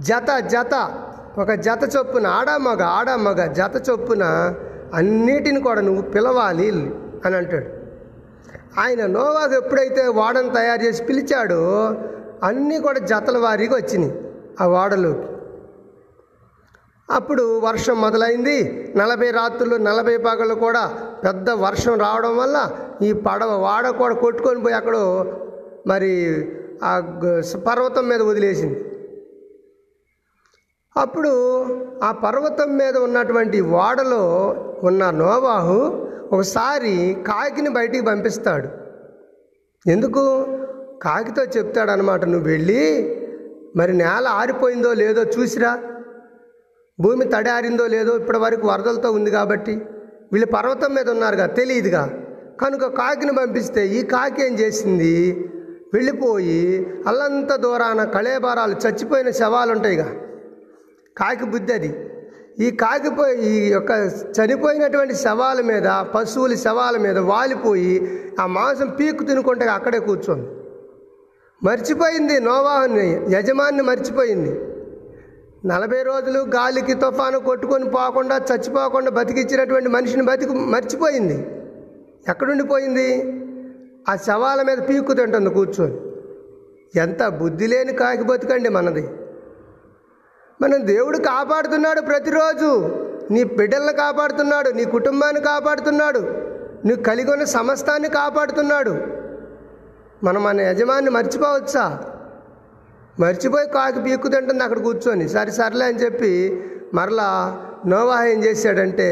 [0.00, 0.90] జత జత
[1.38, 4.54] ఒక జత చొప్పున ఆడామగ ఆడమగ జత చొప్పున
[4.94, 6.68] అన్నిటిని కూడా నువ్వు పిలవాలి
[7.24, 7.66] అని అంటాడు.
[8.80, 11.96] ఆయన నోవాకు ఎప్పుడైతే వాడను తయారు చేసి పిలిచాడో
[12.44, 14.14] అన్నీ కూడా జతల వారీగా వచ్చినాయి
[14.60, 15.31] ఆ వాడలోకి.
[17.12, 18.92] అప్పుడు వర్షం మొదలైంది.
[18.96, 22.70] నలభై రాత్రులు నలభై పగలు కూడా పెద్ద వర్షం రావడం వల్ల
[23.02, 24.96] ఈ పడవ వాడ కూడా కొట్టుకొని పోయి అక్కడ
[25.86, 26.44] మరి
[26.84, 27.00] ఆ
[27.66, 28.84] పర్వతం మీద వదిలేసింది.
[30.96, 31.64] అప్పుడు
[32.02, 38.68] ఆ పర్వతం మీద ఉన్నటువంటి ఓడలో ఉన్న నోవాహు ఒకసారి కాకిని బయటికి పంపిస్తాడు.
[39.90, 40.46] ఎందుకు?
[41.02, 43.14] కాకితో చెప్తాడనమాట నువ్వు వెళ్ళి
[43.76, 45.78] మరి నేల ఆరిపోయిందో లేదో చూసిరా.
[47.02, 49.74] భూమి తడారిందో లేదో ఇప్పటి వరకు వరదలతో ఉంది కాబట్టి
[50.32, 52.02] వీళ్ళు పర్వతం మీద ఉన్నారుగా తెలియదుగా
[52.60, 55.12] కనుక కాకిని పంపిస్తే ఈ కాకి ఏం చేసింది?
[55.94, 56.60] వెళ్ళిపోయి
[57.06, 60.08] అల్లంత దూరాన కళేబారాలు చచ్చిపోయిన శవాలు ఉంటాయిగా
[61.16, 61.90] కాకి బుద్ధి అది.
[62.60, 63.90] ఈ కాకిపోయి ఈ యొక్క
[64.38, 67.94] చనిపోయినటువంటి శవాల మీద పశువుల శవాల మీద వాలిపోయి
[68.40, 70.48] ఆ మాంసం పీకు తినుకుంటే అక్కడే కూర్చోంది.
[71.62, 74.52] మర్చిపోయింది నోవాహుని యజమాన్ని మర్చిపోయింది.
[75.66, 81.34] నలభై రోజులు గాలికి తుఫాను కొట్టుకొని పోకుండా చచ్చిపోకుండా బతికిచ్చినటువంటి మనిషిని బతికి మర్చిపోయింది.
[82.28, 83.08] ఎక్కడుండిపోయింది?
[84.08, 86.00] ఆ శవాల మీద పీక్కు తింటుంది కూర్చొని.
[87.00, 89.08] ఎంత బుద్ధి లేని కాకి బతుకండి మనది.
[90.62, 92.98] మనం దేవుడు కాపాడుతున్నాడు ప్రతిరోజు.
[93.30, 96.18] నీ బిడ్డలను కాపాడుతున్నాడు నీ కుటుంబాన్ని కాపాడుతున్నాడు
[96.86, 98.90] నువ్వు కలిగి ఉన్న సమస్తాన్ని కాపాడుతున్నాడు.
[100.24, 102.04] మనం మన యజమాన్ని మర్చిపోవచ్చా?
[103.20, 105.28] మర్చిపోయి కాకి పీక్కు తింటుంది అక్కడ కూర్చొని.
[105.28, 106.32] సరే సర్లే అని చెప్పి
[106.94, 107.28] మరలా
[107.86, 109.08] నోవాహ ఏం చేశాడంటే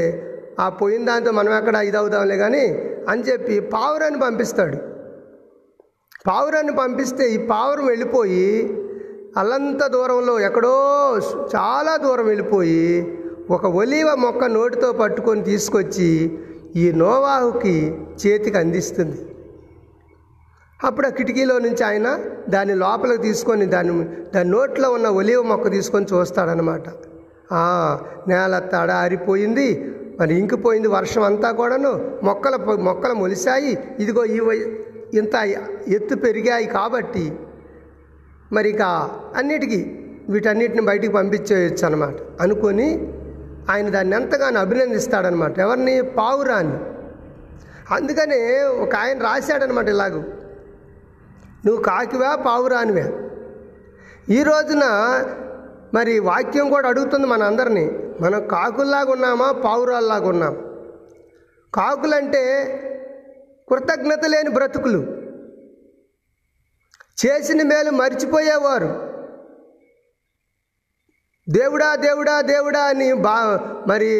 [0.60, 2.64] ఆ పోయిన దాంతో మనం ఎక్కడ ఇది అవుదాంలే కానీ
[3.08, 4.78] అని చెప్పి పావురాన్ని పంపిస్తాడు.
[6.26, 8.46] పావురాన్ని పంపిస్తే ఈ పావురం వెళ్ళిపోయి
[9.40, 10.74] అల్లంత దూరంలో ఎక్కడో
[11.54, 12.84] చాలా దూరం వెళ్ళిపోయి
[13.50, 16.10] ఒక ఒలీవ మొక్క నోటితో పట్టుకొని తీసుకొచ్చి
[16.76, 17.76] ఈ నోవాహుకి
[18.22, 19.18] చేతికి అందిస్తుంది.
[20.84, 26.06] అప్పుడు ఆ కిటికీలో నుంచి ఆయన దాన్ని లోపలికి తీసుకొని దాని దాని నోట్లో ఉన్న ఒలివ మొక్క తీసుకొని
[26.12, 26.88] చూస్తాడనమాట
[28.28, 29.68] నేల తడ ఆరిపోయింది
[30.20, 32.18] మరి ఇంకిపోయింది వర్షం అంతా కూడాను.
[32.22, 33.78] మొక్కల మొక్కలు మొలిశాయి.
[33.98, 34.40] ఇదిగో ఈ
[35.18, 35.34] ఇంత
[35.88, 37.32] ఎత్తు పెరిగాయి కాబట్టి
[38.52, 38.82] మరి ఇక
[39.36, 39.80] అన్నిటికీ
[40.28, 42.88] వీటన్నిటిని బయటికి పంపించేయచ్చు అనమాట అనుకొని
[43.70, 46.02] ఆయన దాన్ని ఎంతగానో అభినందిస్తాడనమాట ఎవరిని?
[46.02, 46.78] పావురాన్ని.
[47.94, 50.22] అందుకనే ఒక ఆయన రాశాడనమాట ఇలాగూ.
[51.66, 53.06] నువ్వు కాకివా పావురానివే.
[54.34, 54.84] ఈ రోజున
[55.94, 57.84] మరి వాక్యం కూడా అడుగుతుంది మన అందరినీ.
[58.20, 60.54] మనం కాకుల్లాగా ఉన్నామా పావురాల్లాగా ఉన్నాం?
[61.74, 62.42] కాకులంటే
[63.70, 65.00] కృతజ్ఞత లేని బ్రతుకులు.
[67.20, 68.90] చేసిన మేలు మర్చిపోయేవారు.
[71.48, 73.36] దేవుడా దేవుడా దేవుడా అని బా
[73.88, 74.10] మరి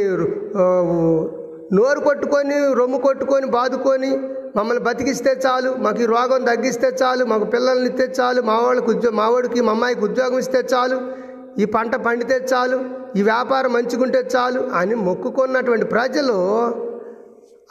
[1.76, 4.10] నోరు కొట్టుకొని రొమ్ము కొట్టుకొని బాదుకొని
[4.56, 9.16] మమ్మల్ని బతికిస్తే చాలు మాకు ఈ రోగం తగ్గిస్తే చాలు మాకు పిల్లల్ని ఇస్తే చాలు మా వాళ్ళకి ఉద్యోగం
[9.16, 11.12] మా వాడికి మా అమ్మాయికి ఉద్యోగం ఇస్తే చాలు
[11.58, 12.84] ఈ పంట పండితే చాలు
[13.16, 16.32] ఈ వ్యాపారం మంచుకుంటే చాలు అని మొక్కుకున్నటువంటి ప్రజలు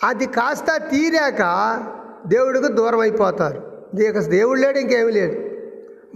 [0.03, 1.41] అది కాస్త తీరాక
[2.27, 3.63] దేవుడికి దూరం అయిపోతారు.
[4.01, 5.49] ఇక దేవుడు లేడు ఇంకేమీ లేడు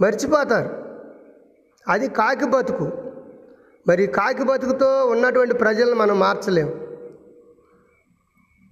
[0.02, 0.70] మర్చిపోతారు.
[1.88, 2.92] అది కాకి బతుకు.
[3.88, 6.72] మరి కాకి బతుకుతో ఉన్నటువంటి ప్రజలను మనం మార్చలేం.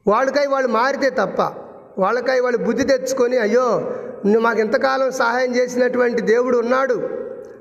[0.06, 1.61] వాళ్ళకై వాళ్ళు మారితే తప్ప
[1.98, 3.94] వాళ్ళకై వాళ్ళు బుద్ధి తెచ్చుకొని అయ్యో
[4.26, 7.08] నువ్వు మాకు ఎంతకాలం సహాయం చేసినటువంటి దేవుడు ఉన్నాడు.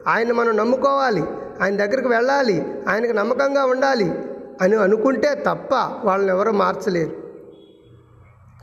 [0.07, 1.23] ఆయన మనం నమ్ముకోవాలి.
[1.61, 2.73] ఆయన దగ్గరికి వెళ్ళాలి.
[2.89, 4.19] ఆయనకు నమ్మకంగా ఉండాలి.
[4.61, 5.69] అని అనుకుంటే తప్ప
[6.03, 7.11] వాళ్ళని ఎవరు మార్చలేరు.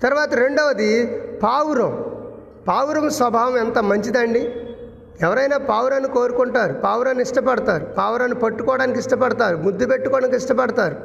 [0.03, 1.07] తర్వాత రెండవది
[1.43, 2.05] పావురం.
[2.69, 4.55] పావురం స్వభావం ఎంత మంచిదండి?
[5.23, 10.97] ఎవరైనా పావురాన్ని కోరుకుంటారు పావురాన్ని ఇష్టపడతారు పావురాన్ని పట్టుకోవడానికి ఇష్టపడతారు ముద్దు పెట్టుకోవడానికి ఇష్టపడతారు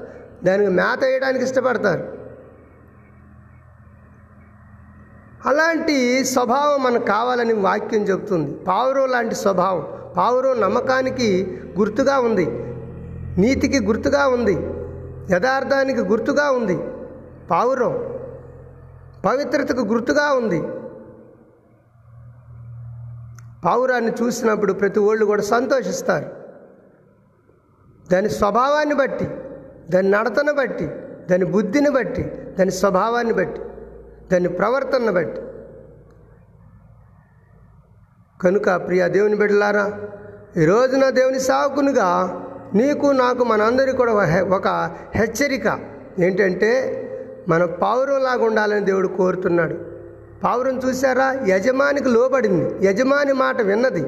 [0.44, 2.23] దానికి మేత వేయడానికి ఇష్టపడతారు.
[5.46, 8.58] అలాంటి స్వభావం మనకు కావాలని వాక్యం చెబుతుంది.
[8.58, 12.46] పావురం లాంటి స్వభావం పావురం నమ్మకానికి గుర్తుగా ఉంది.
[13.42, 14.54] నీతికి గుర్తుగా ఉంది.
[15.36, 16.78] యథార్థానికి గుర్తుగా ఉంది.
[17.52, 18.14] పావురం
[19.26, 20.62] పవిత్రతకు గుర్తుగా ఉంది.
[23.66, 26.26] పావురాన్ని చూసినప్పుడు ప్రతి ఒళ్ళు కూడా సంతోషిస్తారు.
[28.12, 29.28] దాని స్వభావాన్ని బట్టి
[29.90, 30.88] దాని నడతను బట్టి
[31.32, 32.24] దాని బుద్ధిని బట్టి
[32.60, 33.62] దాని స్వభావాన్ని బట్టి.
[34.34, 35.42] దాని ప్రవర్తనను బట్టి.
[38.42, 40.00] కనుక ప్రియ దేవుని బిడ్డలారా
[40.58, 42.40] ఈ రోజున దేవుని సాకునుగా
[42.76, 45.80] నీకు నాకు మనందరికీ కూడా ఒక హె- ఒక హెచ్చరిక
[46.20, 47.00] ఏంటంటే
[47.50, 49.76] మన పౌరంలాగా ఉండాలని దేవుడు కోరుతున్నాడు.
[50.44, 52.88] పావురం చూసారా యజమానికి లోబడింది.
[52.88, 54.04] యజమాని మాట విన్నది.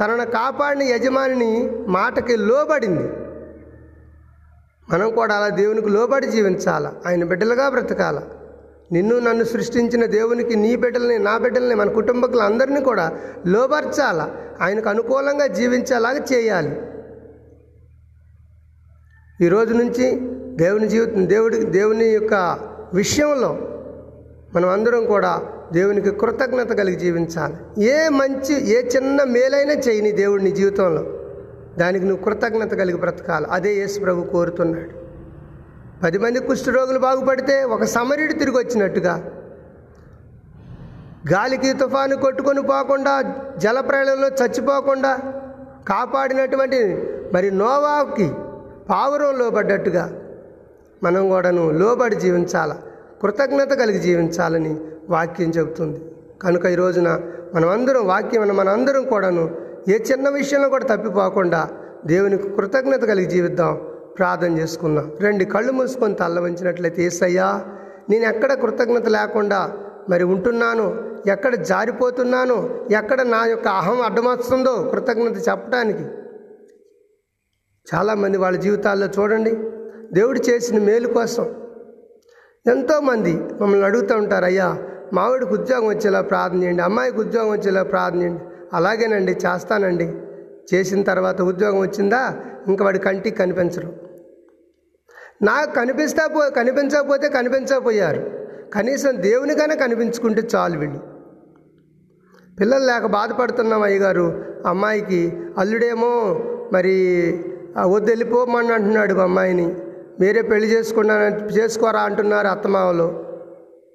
[0.00, 3.12] తనను కాపాడిన యజమానిని మాటకి లోబడింది.
[4.92, 6.92] మనం కూడా అలా దేవునికి లోబడి జీవించాలా?
[7.06, 8.22] ఆయన బిడ్డలుగా బ్రతకాలా?
[8.92, 14.30] నిన్ను నన్ను సృష్టించిన దేవునికి నీ బిడ్డల్ని నా బిడ్డల్ని మన కుటుంబకులందరినీ కూడా లోబర్చాల?
[14.60, 16.80] ఆయనకు అనుకూలంగా జీవించేలాగా చేయాలి.
[19.40, 20.18] ఈ రోజు నుంచి
[20.56, 22.58] దేవుని జీవితం దేవుడి దేవుని యొక్క
[22.94, 23.58] విషయంలో
[24.54, 27.84] మనం అందరం కూడా దేవునికి కృతజ్ఞత కలిగి జీవించాలి.
[27.84, 31.18] ఏ మంచి ఏ చిన్న మేలైనా చేయని దేవుడిని జీవితంలో.
[31.78, 33.46] దానికి నువ్వు కృతజ్ఞత కలిగి బ్రతకాలి.
[33.50, 34.97] అదే యేసు ప్రభు కోరుతున్నాడు.
[36.02, 39.14] పది మంది కుష్ఠరోగులు బాగుపడితే ఒక సమరుడు తిరిగి వచ్చినట్టుగా
[41.32, 43.14] గాలికి తుఫాను కొట్టుకొని పోకుండా
[43.58, 45.18] జలప్రళయంలో చచ్చిపోకుండా
[45.88, 46.80] కాపాడినటువంటి
[47.34, 48.28] మరి నోవాకి
[48.90, 50.04] పావురం లోబడ్డట్టుగా
[51.02, 52.76] మనం కూడాను లోబడి జీవించాల
[53.22, 54.80] కృతజ్ఞత కలిగి జీవించాలని
[55.10, 56.00] వాక్యం చెబుతుంది.
[56.42, 57.08] కనుక ఈ రోజున
[57.54, 59.44] మనమందరం వాక్యం అన్న మనందరం కూడాను
[59.88, 61.68] ఏ చిన్న విషయంలో కూడా తప్పిపోకుండా
[62.06, 63.87] దేవునికి కృతజ్ఞత కలిగి జీవిద్దాం.
[64.18, 67.48] ప్రార్థన చేసుకుందాం రెండు కళ్ళు మూసుకొని తల్ల వంచినట్లయితే ఏసయ్యా
[68.10, 69.60] నేను ఎక్కడ కృతజ్ఞత లేకుండా
[70.10, 70.86] మరి ఉంటున్నాను?
[71.32, 72.58] ఎక్కడ జారిపోతున్నానో?
[72.98, 76.04] ఎక్కడ నా యొక్క అహం అడ్డమొస్తుందో కృతజ్ఞత చెప్పడానికి
[77.86, 79.52] చాలామంది వాళ్ళ జీవితాల్లో చూడండి
[80.12, 81.46] దేవుడు చేసిన మేలు కోసం
[82.66, 84.68] ఎంతోమంది మమ్మల్ని అడుగుతూ ఉంటారు అయ్యా
[85.14, 88.42] మావిడికి ఉద్యోగం వచ్చేలా ప్రార్థన చేయండి అమ్మాయికి ఉద్యోగం వచ్చేలా ప్రార్థన చేయండి
[88.76, 90.08] అలాగేనండి చేస్తానండి.
[90.70, 92.22] చేసిన తర్వాత ఉద్యోగం వచ్చిందా
[92.68, 93.90] ఇంకా వాడి కంటికి కనిపించరు.
[95.42, 98.30] నాకు కనిపిస్తా పో కనిపించకపోతే కనిపించకపోయారు.
[98.74, 101.00] కనీసం దేవునికైనా కనిపించుకుంటే చాలు వీళ్ళు.
[102.60, 104.44] పిల్లలు లేక బాధపడుతున్నాం అయ్యగారు.
[104.66, 106.40] అమ్మాయికి అల్లుడేమో
[106.72, 106.96] మరి
[107.76, 109.76] ఆ వద్దు వెళ్ళిపోమని అంటున్నాడు మా అమ్మాయిని.
[110.20, 113.24] మీరే పెళ్ళి చేసుకున్నా చేసుకోరా అంటున్నారు అత్తమావలు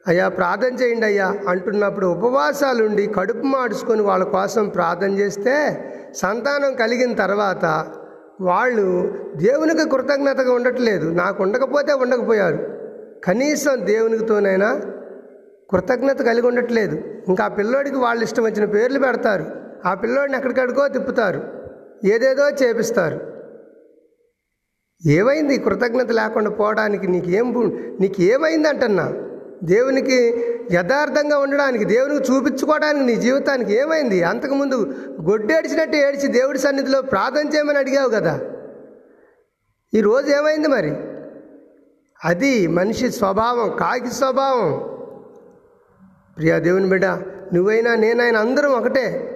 [0.08, 5.56] అయ్యా ప్రార్థన చేయండి అయ్యా అంటున్నప్పుడు ఉపవాసాలుండి కడుపు మాడుచుకొని వాళ్ళ కోసం ప్రార్థన చేస్తే
[6.16, 7.66] సంతానం కలిగిన తర్వాత
[8.42, 11.10] వాళ్ళు దేవునికి కృతజ్ఞతగా ఉండట్లేదు.
[11.10, 12.80] నాకు ఉండకపోతే ఉండకపోయారు.
[13.24, 14.82] కనీసం దేవునికితోనైనా
[15.70, 17.02] కృతజ్ఞత కలిగి ఉండట్లేదు.
[17.28, 19.46] ఇంకా ఆ పిల్లోడికి వాళ్ళు ఇష్టం వచ్చిన పేర్లు పెడతారు.
[19.86, 21.44] ఆ పిల్లోడిని ఎక్కడికడికో తిప్పుతారు.
[22.06, 23.20] ఏదేదో చేపిస్తారు.
[25.08, 25.58] ఏమైంది?
[25.58, 29.14] కృతజ్ఞత లేకుండా పోవడానికి నీకేం పు- నీకు ఏమైంది అంటన్నా
[29.64, 34.24] దేవునికి యథార్థంగా ఉండడానికి దేవునికి చూపించుకోవడానికి నీ జీవితానికి ఏమైంది?
[34.24, 34.76] అంతకుముందు
[35.30, 38.40] గొడ్డేడిచినట్టు ఏడిచి దేవుడి సన్నిధిలో ప్రార్థన చేయమని అడిగావు కదా.
[39.94, 40.96] ఈరోజు ఏమైంది మరి?
[42.26, 44.90] అది మనిషి స్వభావం కాకి స్వభావం.
[46.38, 47.06] ప్రియా దేవుని బిడ్డ
[47.54, 49.30] నువ్వైనా నేనైనా అందరం ఒకటే.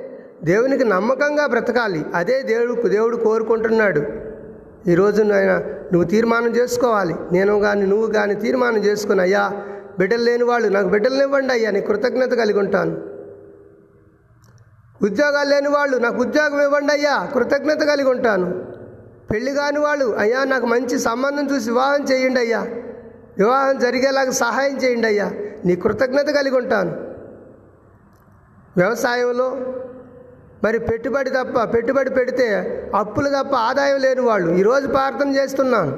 [0.43, 2.05] దేవునికి నమ్మకంగా బ్రతకాలి.
[2.15, 4.03] అదే దేవుడు దేవుడు కోరుకుంటున్నాడు.
[4.87, 5.57] ఈరోజు నాయన
[5.93, 7.15] నువ్వు తీర్మానం చేసుకోవాలి.
[7.31, 9.63] నేను కానీ నువ్వు కానీ తీర్మానం చేసుకుని అయ్యా
[9.99, 12.97] బిడ్డలు లేని వాళ్ళు నాకు బిడ్డలు ఇవ్వండి అయ్యా నీ కృతజ్ఞత కలిగి ఉంటాను.
[15.05, 18.65] ఉద్యోగాలు లేని వాళ్ళు నాకు ఉద్యోగం ఇవ్వండి అయ్యా కృతజ్ఞత కలిగి ఉంటాను.
[19.31, 22.62] పెళ్ళి కాని వాళ్ళు అయ్యా నాకు మంచి సంబంధం చూసి వివాహం చేయండి అయ్యా.
[23.38, 25.31] వివాహం జరిగేలాగా సహాయం చేయండి అయ్యా
[25.65, 26.91] నీ కృతజ్ఞత కలిగి ఉంటాను.
[28.77, 29.57] వ్యవసాయంలో
[30.63, 32.47] మరి పెట్టుబడి తప్ప పెట్టుబడి పెడితే
[32.95, 35.91] అప్పులు తప్ప ఆదాయం లేని వాళ్ళు ఈరోజు ప్రార్థన చేస్తున్నాను.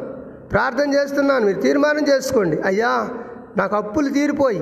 [0.52, 2.62] ప్రార్థన చేస్తున్నాను మీరు తీర్మానం చేసుకోండి.
[2.62, 3.10] అయ్యా
[3.58, 4.60] నాకు అప్పులు తీరిపోయి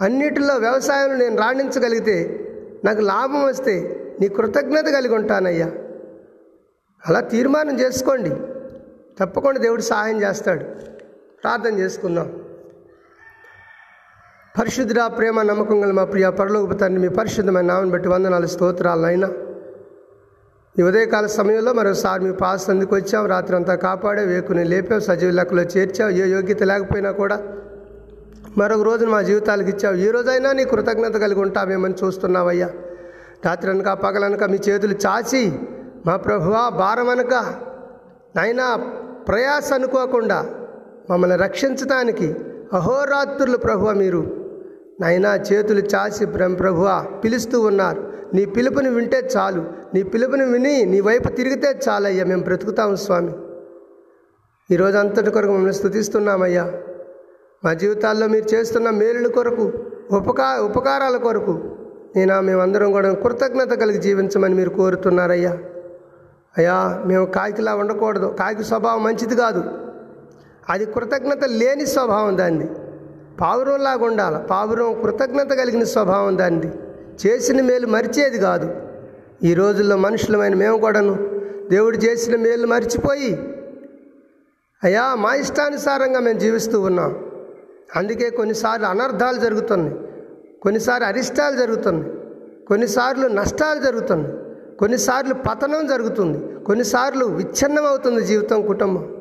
[0.00, 2.44] అన్నిటిలో వ్యవసాయం నేను రాణించగలిగితే
[2.84, 5.66] నాకు లాభం వస్తే నీ కృతజ్ఞత కలిగి ఉంటానయ్యా.
[7.08, 8.30] అలా తీర్మానం చేసుకోండి.
[9.20, 10.64] తప్పకుండా దేవుడు సహాయం చేస్తాడు.
[11.42, 12.42] ప్రార్థన చేసుకుందాం.
[14.60, 19.32] పరిశుద్ధుడా ప్రేమ నమ్మకం గల మా ప్రియ పరలోకపు తండ్రి మీ పరిశుద్ధమైన నామని బట్టి వందనాలు స్తోత్రాలైనా
[20.78, 25.62] ఈ ఉదయకాల సమయంలో మరోసారి మీ పాస్ అందుకు వచ్చావు రాత్రి అంతా కాపాడే వేకుని లేపావు సజీవ లెక్కలో
[25.62, 27.42] చేర్చావు ఏ యోగ్యత లేకపోయినా కూడా
[28.58, 29.94] మరొక రోజున మా జీవితాలకు ఇచ్చావు.
[29.94, 32.70] ఈ రోజైనా నీ కృతజ్ఞత కలిగి ఉంటామేమని చూస్తున్నావయ్యా.
[33.46, 35.52] రాత్రి అనక పగలనక మీ చేతులు చాచి
[36.06, 37.34] మా ప్రభువా భారం అనక
[38.36, 38.74] నాయనా
[39.28, 40.46] ప్రయాస అనుకోకుండా
[41.10, 42.36] మమ్మల్ని రక్షించడానికి
[42.72, 44.22] అహోరాత్రులు ప్రభువ మీరు.
[45.00, 48.07] నాయనా చేతులు చాచి బ్రహ్మ ప్రభువ పిలుస్తూ ఉన్నారు.
[48.34, 49.66] నీ పిలుపుని వింటే చాలు.
[49.94, 53.32] నీ పిలుపుని విని నీ వైపు తిరిగితే చాలయ్యా మేము బ్రతుకుతాము స్వామి.
[54.70, 56.72] ఈరోజు అంతటి కొరకు మిమ్మల్ని స్థుతిస్తున్నామయ్యా
[57.64, 59.72] మా జీవితాల్లో మీరు చేస్తున్న మేలుల కొరకు
[60.12, 61.76] ఉపకా ఉపకారాల కొరకు
[62.16, 65.58] నేను మేమందరం కూడా కృతజ్ఞత కలిగి జీవించమని మీరు కోరుతున్నారయ్యా.
[66.58, 68.36] అయ్యా మేము కాకిలా ఉండకూడదు.
[68.40, 69.64] కాకి స్వభావం మంచిది కాదు.
[70.70, 72.66] అది కృతజ్ఞత లేని స్వభావం దాన్ని
[73.40, 74.36] పావురంలాగా ఉండాలి.
[74.50, 76.72] పావురం కృతజ్ఞత కలిగిన స్వభావం దాన్ని
[77.26, 78.76] చేసిన మేలు మరిచేది కాదు.
[79.42, 83.32] ఈ రోజుల్లో మనుషులమైన మేము కూడాను దేవుడు చేసిన మేలు మర్చిపోయి
[84.84, 87.30] అయ్యా మా ఇష్టానుసారంగా మేము జీవిస్తూ ఉన్నాం.
[87.96, 89.98] అందుకే కొన్నిసార్లు అనర్థాలు జరుగుతున్నాయి.
[90.62, 92.12] కొన్నిసార్లు అరిష్టాలు జరుగుతున్నాయి.
[92.66, 94.36] కొన్నిసార్లు నష్టాలు జరుగుతున్నాయి.
[94.76, 96.64] కొన్నిసార్లు పతనం జరుగుతుంది.
[96.64, 99.16] కొన్నిసార్లు విచ్ఛిన్నం అవుతుంది జీవితం కుటుంబం.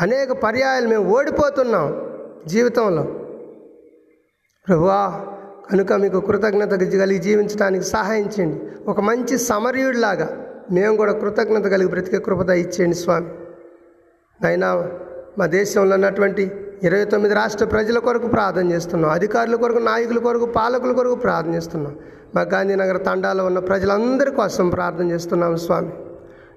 [0.00, 2.10] అనేక పర్యాయాలు మేము ఓడిపోతున్నాం
[2.46, 3.02] జీవితంలో.
[4.68, 5.26] ప్రభువా
[5.70, 8.60] కనుక మీకు కృతజ్ఞత కలిగి జీవించడానికి సహాయం చేయండి.
[8.88, 13.26] ఒక మంచి సమరయుడిలాగా మేము కూడా కృతజ్ఞత కలిగి బ్రతికే కృపద ఇచ్చేయండి స్వామి.
[14.46, 14.90] అయినా
[15.38, 19.10] మా దేశంలో ఉన్నటువంటి ఇరవై తొమ్మిది రాష్ట్ర ప్రజల కొరకు ప్రార్థన చేస్తున్నాం.
[19.10, 21.96] అధికారుల కొరకు నాయకుల కొరకు పాలకుల కొరకు ప్రార్థన చేస్తున్నాం.
[22.34, 25.92] మా గాంధీనగర్ తండాలో ఉన్న ప్రజలందరి కోసం ప్రార్థన చేస్తున్నాం స్వామి.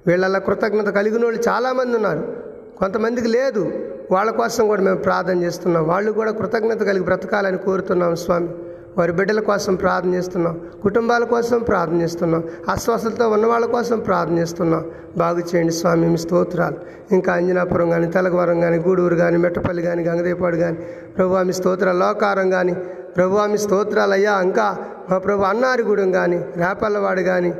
[0.07, 2.35] వీళ్ళల్లో కృతజ్ఞత కలిగిన వాళ్ళు చాలామంది ఉన్నారు.
[2.77, 3.71] కొంతమందికి లేదు.
[4.11, 5.87] వాళ్ళ కోసం కూడా మేము ప్రార్థన చేస్తున్నాం.
[5.87, 8.49] వాళ్ళు కూడా కృతజ్ఞత కలిగి బ్రతకాలని కోరుతున్నాం స్వామి.
[8.97, 10.55] వారి బిడ్డల కోసం ప్రార్థన చేస్తున్నాం.
[10.83, 12.43] కుటుంబాల కోసం ప్రార్థన చేస్తున్నాం.
[12.73, 14.83] అస్వస్థతతో ఉన్న వాళ్ళ కోసం ప్రార్థన చేస్తున్నాం.
[15.17, 16.77] బాగు చేయండి స్వామి మీ స్తోత్రాలు.
[17.17, 20.77] ఇంకా అంజనాపురం కానీ తెలగవరం కానీ గూడూరు కానీ మెట్టపల్లి కానీ గంగదేపాడు కానీ
[21.17, 22.75] ప్రభు ఆమె స్తోత్రాలు లోకారం కానీ
[23.17, 24.67] ప్రభు ఆమె స్తోత్రాలు అయ్యా ఇంకా
[25.09, 27.51] మా ప్రభు అన్నారిగూడెం కానీ రేపల్లవాడు కానీ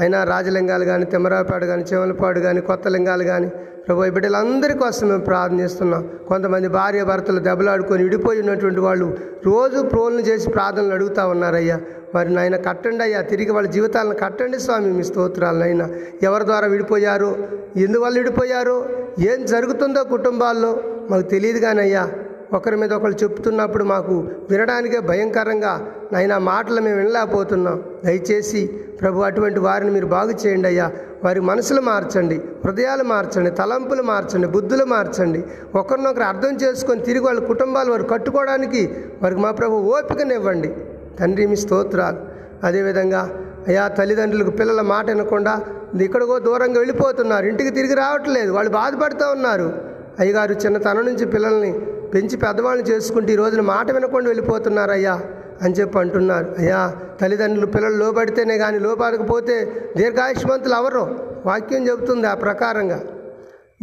[0.00, 3.50] అయినా రాజలింగాలు కానీ తిమ్మరాపాడు కానీ చెమలపాడు కానీ కొత్త లింగాలు కానీ
[3.88, 6.10] ప్రభు బిడ్డలందరి కోసం మేము ప్రార్థన చేస్తున్నాం.
[6.28, 11.80] కొంతమంది భార్య భర్తలు దెబ్బలాడుకొని విడిపోయి ఉన్నటువంటి వాళ్ళు రోజు ప్రోలను చేసి ప్రార్థనలు అడుగుతూ ఉన్నారయ్యా.
[12.14, 15.90] మరి నాయన కట్టండి అయ్యా తిరిగి వాళ్ళ జీవితాలను కట్టండి స్వామి మీ స్తోత్రాలనైనా
[16.22, 17.30] ఎవరి ద్వారా విడిపోయారు?
[17.76, 18.76] ఎందువల్ల విడిపోయారు?
[19.18, 20.82] ఏం జరుగుతుందో కుటుంబాల్లో?
[21.10, 22.10] మాకు తెలియదు కానీ అయ్యా.
[22.52, 27.82] ఒకరి మీద ఒకరు చెప్తున్నప్పుడు మాకు వినడానికే భయంకరంగా నైనా మాటలు మేము వినలేకపోతున్నాం.
[28.04, 28.66] దయచేసి
[29.00, 30.92] ప్రభు అటువంటి వారిని మీరు బాగు చేయండి అయ్యా.
[31.24, 35.44] వారి మనసులు మార్చండి హృదయాలు మార్చండి తలంపులు మార్చండి బుద్ధులు మార్చండి.
[35.74, 40.76] ఒకరినొకరు అర్థం చేసుకొని తిరిగి వాళ్ళ కుటుంబాలు వారు కట్టుకోవడానికి వారికి మా ప్రభు ఓపికనివ్వండి.
[41.20, 42.18] తండ్రి మీ స్తోత్రాలు.
[42.66, 45.60] అదేవిధంగా అయ్యా తల్లిదండ్రులకు పిల్లల మాట వినకుండా
[46.02, 47.46] ఇక్కడికో దూరంగా వెళ్ళిపోతున్నారు.
[47.46, 48.52] ఇంటికి తిరిగి రావట్లేదు.
[48.52, 49.96] వాళ్ళు బాధపడుతూ ఉన్నారు.
[50.18, 51.80] అయ్యగారు చిన్నతనం నుంచి పిల్లల్ని
[52.16, 55.20] పెంచి పెద్దవాళ్ళని చేసుకుంటే ఈ రోజున మాట వినకుండా వెళ్ళిపోతున్నారయ్యా
[55.62, 56.54] అని చెప్పి అంటున్నారు.
[56.58, 59.56] అయ్యా తల్లిదండ్రులు పిల్లలు లోబడితేనే కానీ లోపడకపోతే
[59.96, 61.02] దీర్ఘాయుష్మంతులు అవరు
[61.46, 63.00] వాక్యం చెబుతుంది ఆ ప్రకారంగా.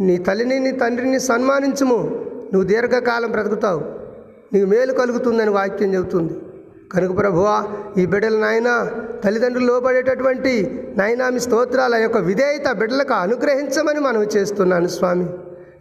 [0.00, 1.98] నీ తల్లిని నీ తండ్రిని సన్మానించము.
[2.52, 3.82] నువ్వు దీర్ఘకాలం బ్రతుకుతావు.
[4.52, 6.34] నీకు మేలు కలుగుతుందని వాక్యం చెబుతుంది.
[6.92, 7.56] కనుక ప్రభువా
[7.98, 8.70] ఈ బిడ్డలు నాయన
[9.24, 10.54] తల్లిదండ్రులు లోబడేటటువంటి
[10.96, 15.26] నాయనా మీ స్తోత్రాల యొక్క విధేయత బిడ్డలకు అనుగ్రహించమని మనం చేస్తున్నాను స్వామి.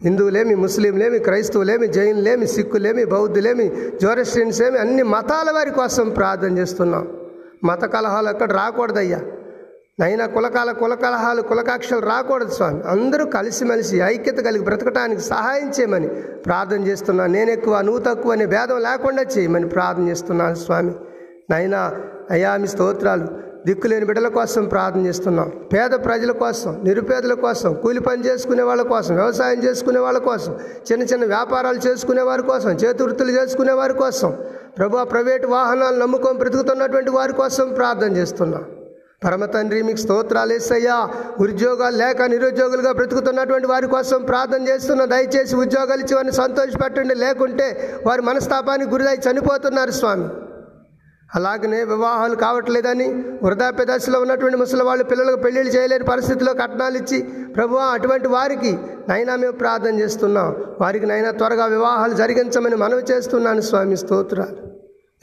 [0.03, 7.07] హిందువులేమి ముస్లింలేమి క్రైస్తవులేమి జైన్లేమి సిక్కులేమి బౌద్ధులేమి జోరస్టియన్స్ ఏమి అన్ని మతాల వారి కోసం ప్రార్థన చేస్తున్నాం.
[7.63, 9.21] మత కలహాలు అక్కడ రాకూడదయ్యా.
[9.99, 12.83] నైనా కులకాల కులకలహాలు కులకాక్షలు రాకూడదు స్వామి.
[12.83, 16.07] అందరూ కలిసిమెలిసి ఐక్యత కలిగి బ్రతకటానికి సహాయం చేయమని
[16.45, 17.33] ప్రార్థన చేస్తున్నాను.
[17.33, 20.91] నేను ఎక్కువ నువ్వు తక్కువ అనే భేదం లేకుండా చేయమని ప్రార్థన చేస్తున్నాను స్వామి.
[21.49, 21.95] నైనా
[22.31, 25.51] అయామి స్తోత్రాలు దిక్కులేని బిడ్డల కోసం ప్రార్థన చేస్తున్నాం.
[25.73, 30.53] పేద ప్రజల కోసం నిరుపేదల కోసం కూలి పని చేసుకునే వాళ్ళ కోసం వ్యవసాయం చేసుకునే వాళ్ళ కోసం
[30.91, 34.31] చిన్న చిన్న వ్యాపారాలు చేసుకునే వారి కోసం చేతివృత్తులు చేసుకునే వారి కోసం
[34.77, 38.63] ప్రభు ప్రైవేటు వాహనాలు నమ్ముకొని బ్రతుకుతున్నటువంటి వారి కోసం ప్రార్థన చేస్తున్నాం.
[39.25, 45.05] పరమ తండ్రి మీకు స్తోత్రాలు వేసయ్యా ఉద్యోగాలు లేక నిరుద్యోగులుగా బ్రతుకుతున్నటువంటి వారి కోసం ప్రార్థన చేస్తున్న.
[45.05, 47.15] దయచేసి ఉద్యోగాలు ఇచ్చి వారిని సంతోషపెట్టండి.
[47.15, 47.67] లేకుంటే
[48.07, 50.27] వారి మనస్తాపానికి గురిదై చనిపోతున్నారు స్వామి.
[51.37, 53.07] అలాగనే వివాహాలు కావట్లేదని
[53.45, 57.19] వృద్ధాప్య దశలో ఉన్నటువంటి ముసలి వాళ్ళు పిల్లలకు పెళ్ళిళ్ళు చేయలేని పరిస్థితిలో కట్నాలు ఇచ్చి
[57.55, 58.73] ప్రభు అటువంటి వారికి
[59.09, 60.51] నైనా మేము ప్రార్థన చేస్తున్నాం.
[60.81, 64.72] వారికి నైనా త్వరగా వివాహాలు జరిగించమని మనవి చేస్తున్నాను స్వామి స్తోత్రాలు.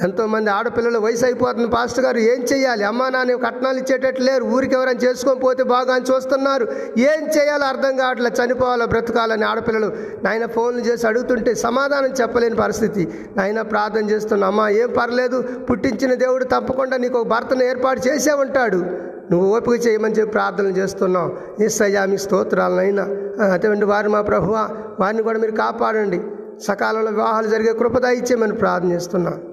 [0.04, 1.68] ఎంతోమంది ఆడపిల్లలు వయసు అయిపోతుంది.
[1.68, 4.44] పాస్టర్ గారు ఏం చేయాలి అమ్మా నాన్న కట్నాలు ఇచ్చేటట్టు లేరు.
[4.44, 6.66] ఊరికి ఎవరైనా చేసుకొని పోతే బాగా అని చూస్తున్నారు.
[6.98, 8.42] ఏం చేయాలో అర్థం కావట్లేదు.
[8.42, 9.92] చనిపోవాలో బ్రతకాలని ఆడపిల్లలు
[10.24, 13.08] నాయన ఫోన్లు చేసి అడుగుతుంటే సమాధానం చెప్పలేని పరిస్థితి.
[13.36, 15.40] నాయన ప్రార్థన చేస్తున్నా అమ్మా ఏం పర్లేదు.
[15.42, 19.10] పుట్టించిన దేవుడు తప్పకుండా నీకు ఒక భర్తను ఏర్పాటు చేసే ఉంటాడు.
[19.30, 21.62] నువ్వు ఓపిక చేయమని చెప్పి ప్రార్థనలు చేస్తున్నావు.
[21.62, 23.04] ఎస్సయ్యా మీ స్తోత్రాలనైనా
[23.52, 24.56] అటువంటి వారు మా ప్రభువ
[25.00, 26.20] వారిని కూడా మీరు కాపాడండి.
[26.66, 29.49] సకాలంలో వివాహాలు జరిగే కృపద ఇచ్చేయమని ప్రార్థన చేస్తున్నాను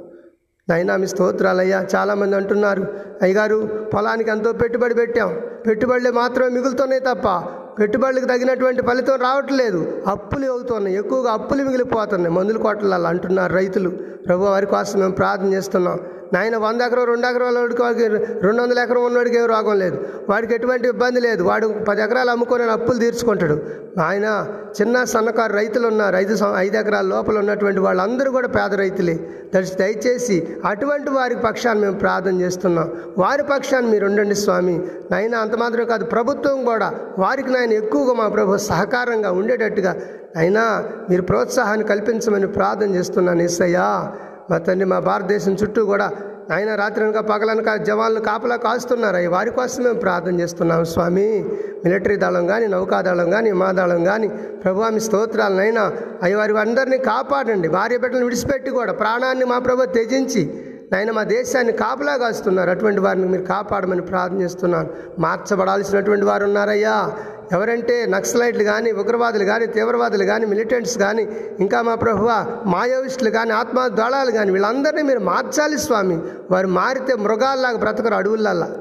[0.70, 1.88] నైనా మీ స్తోత్రాలయ్యా.
[1.96, 2.84] చాలామంది అంటున్నారు
[3.22, 3.58] అయ్యగారు
[3.94, 5.30] పొలానికి ఎంతో పెట్టుబడి పెట్టాం.
[5.68, 7.28] పెట్టుబడులు మాత్రమే మిగులుతున్నాయి తప్ప
[7.80, 10.02] పెట్టుబడులకు తగినటువంటి ఫలితం రావట్లేదు.
[10.08, 10.98] అప్పులు అవుతున్నాయి.
[10.98, 12.36] ఎక్కువగా అప్పులు మిగిలిపోతున్నాయి.
[12.36, 13.92] మందులు కొట్టాలి అంటున్నారు రైతులు.
[14.28, 16.00] ప్రభు వారి కోసం మేము ప్రార్థన చేస్తున్నాం.
[16.34, 18.08] నాయన వంద ఎకరం రెండు ఎకరాల వాడికి
[18.46, 19.98] రెండు వందల ఎకరం ఉన్నవాడికి ఏం రోగం లేదు.
[20.30, 21.44] వాడికి ఎటువంటి ఇబ్బంది లేదు.
[21.44, 23.58] వాడు పది ఎకరాలు అమ్ముకొని అప్పులు తీర్చుకుంటాడు.
[24.02, 24.48] ఆయన
[24.82, 29.14] చిన్న సన్నకారు రైతులు ఉన్నారు ఐదు ఐదు ఎకరాల లోపల ఉన్నటువంటి వాళ్ళందరూ కూడా పేద రైతులే.
[29.54, 32.92] దయచేసి దయచేసి అటువంటి వారి పక్షాన్ని మేము ప్రార్థన చేస్తున్నాం.
[33.18, 34.82] వారి పక్షాన్ని మీరు ఉండండి స్వామి.
[35.12, 39.96] నాయన అంత మాత్రమే కాదు ప్రభుత్వం కూడా వారికి నాయన ఎక్కువగా మా ప్రభు సహకారంగా ఉండేటట్టుగా
[40.36, 44.14] అయినా మీరు ప్రోత్సాహాన్ని కల్పించమని ప్రార్థన చేస్తున్నాను ఇస్తయ్యా
[44.50, 46.12] మా తండ్రి మా భారతదేశం చుట్టూ కూడా
[46.52, 49.16] ఆయన రాత్రనక పగలనక జవాన్లు కాపలా కాస్తున్నారు.
[49.16, 51.46] అవి వారి కోసం మేము ప్రార్థన చేస్తున్నాం స్వామి.
[51.86, 55.92] మిలిటరీ దళం కానీ నౌకాదళం కానీ మాదళం కానీ ప్రభు మీ స్తోత్రాలనైనా
[56.24, 57.68] అవి వారి అందరినీ కాపాడండి.
[57.68, 62.70] భార్య బిడ్డలను విడిచిపెట్టి కూడా ప్రాణాన్ని మా ప్రభు త్యజించి నాయన మా దేశాన్ని కాపలా కాస్తున్నారు.
[62.70, 64.90] అటువంటి వారిని మీరు కాపాడమని ప్రార్థన చేస్తున్నాను.
[65.20, 67.12] మార్చబడాల్సినటువంటి వారు ఉన్నారయ్యా.
[67.52, 71.28] ఎవరంటే నక్సలైట్లు కానీ ఉగ్రవాదులు కానీ తీవ్రవాదులు కానీ మిలిటెంట్స్ కానీ
[71.60, 76.22] ఇంకా మా ప్రభువ మాయోయిస్టులు కానీ ఆత్మ దళాలు కానీ వీళ్ళందరినీ మీరు మార్చాలి స్వామి.
[76.52, 78.78] వారు మారితే మృగాల్లాగా బ్రతకరు అడవులల్లా.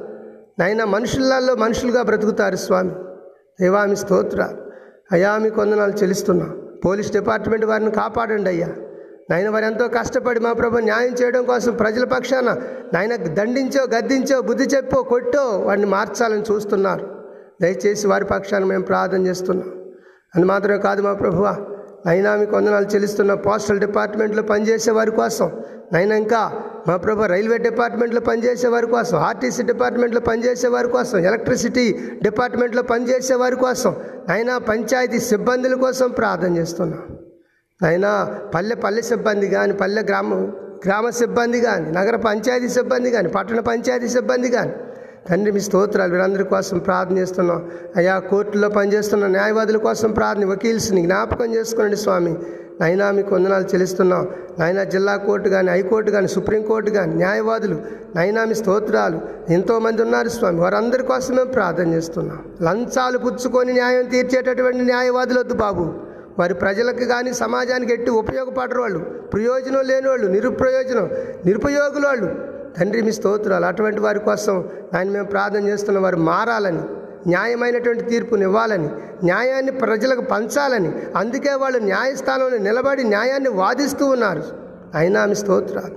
[0.58, 2.90] నైనా మనుషులలో మనుషులుగా బ్రతుకుతారు స్వామి.
[3.60, 4.48] దేవామి స్తోత్ర.
[5.12, 6.54] అయ్యా మీ కొందనాలు చెల్లిస్తున్నా.
[6.84, 8.68] పోలీస్ డిపార్ట్మెంట్ వారిని కాపాడండి అయ్యా.
[9.30, 12.56] నాయన వారు ఎంతో కష్టపడి మా ప్రభు న్యాయం చేయడం కోసం ప్రజల పక్షాన
[12.94, 17.15] నాయన దండించో గద్దించో బుద్ధి చెప్పో కొట్టో వారిని మార్చాలని చూస్తున్నారు.
[17.62, 19.68] దయచేసి వారి పక్షాన్ని మేము ప్రార్థన చేస్తున్నాం.
[20.36, 21.56] అని మాత్రమే కాదు మా ప్రభువ
[22.06, 25.50] అయినా మీకు వందనాలు చెల్లిస్తున్న పోస్టల్ డిపార్ట్మెంట్లో పనిచేసే వారి కోసం
[25.92, 26.52] నైనా ఇంకా
[26.88, 33.34] మా ప్రభు రైల్వే డిపార్ట్మెంట్లో పనిచేసే వారి కోసం ఆర్టీసీ డిపార్ట్మెంట్లో పనిచేసే వారి కోసం ఎలక్ట్రిసిటీ డిపార్ట్మెంట్లో పనిచేసే
[33.34, 33.96] వారి కోసం
[34.28, 37.02] నైనా పంచాయతీ సిబ్బందుల కోసం ప్రార్థన చేస్తున్నాం.
[37.82, 40.34] నైనా పల్లె పల్లె సిబ్బంది కానీ పల్లె గ్రామ
[40.86, 44.72] గ్రామ సిబ్బంది కానీ నగర పంచాయతీ సిబ్బంది కానీ పట్టణ పంచాయతీ సిబ్బంది కానీ
[45.28, 47.70] తండ్రి మీ స్తోత్రాలు వీరందరి కోసం ప్రార్థన చేస్తున్నాం.
[47.96, 52.34] అయ్యా కోర్టులో పనిచేస్తున్న న్యాయవాదుల కోసం ప్రార్థన వకీల్స్ని జ్ఞాపకం చేసుకోండి స్వామి.
[52.80, 54.28] నైనా మీకు వందనాలు చెల్లిస్తున్నాం.
[54.58, 57.76] నైనా జిల్లా కోర్టు కానీ హైకోర్టు కానీ సుప్రీంకోర్టు కానీ న్యాయవాదులు
[58.16, 59.20] నైనా మీ స్తోత్రాలు.
[59.50, 60.60] ఎంతోమంది ఉన్నారు స్వామి.
[60.60, 62.44] వారందరి కోసం మేము ప్రార్థన చేస్తున్నాం.
[62.62, 65.94] లంచాలు పుచ్చుకొని న్యాయం తీర్చేటటువంటి న్యాయవాదులు వద్దు బాబు.
[66.38, 68.98] వారి ప్రజలకు కానీ సమాజానికి ఎట్టి ఉపయోగపడరు వాళ్ళు.
[69.34, 71.10] ప్రయోజనం లేని వాళ్ళు నిరుప్రయోజనం
[71.46, 72.55] నిరుపయోగులు వాళ్ళు.
[72.78, 73.64] తండ్రి మీ స్తోత్రాలు.
[73.64, 76.80] అటువంటి వారి కోసం ఆయన మేము ప్రార్థన చేస్తున్న వారు మారాలని
[77.26, 78.88] న్యాయమైనటువంటి తీర్పుని ఇవ్వాలని
[79.24, 84.42] న్యాయాన్ని ప్రజలకు పంచాలని అందుకే వాళ్ళు న్యాయస్థానంలో నిలబడి న్యాయాన్ని వాదిస్తూ ఉన్నారు.
[84.94, 85.94] అయినా మీ స్తోత్రాలు.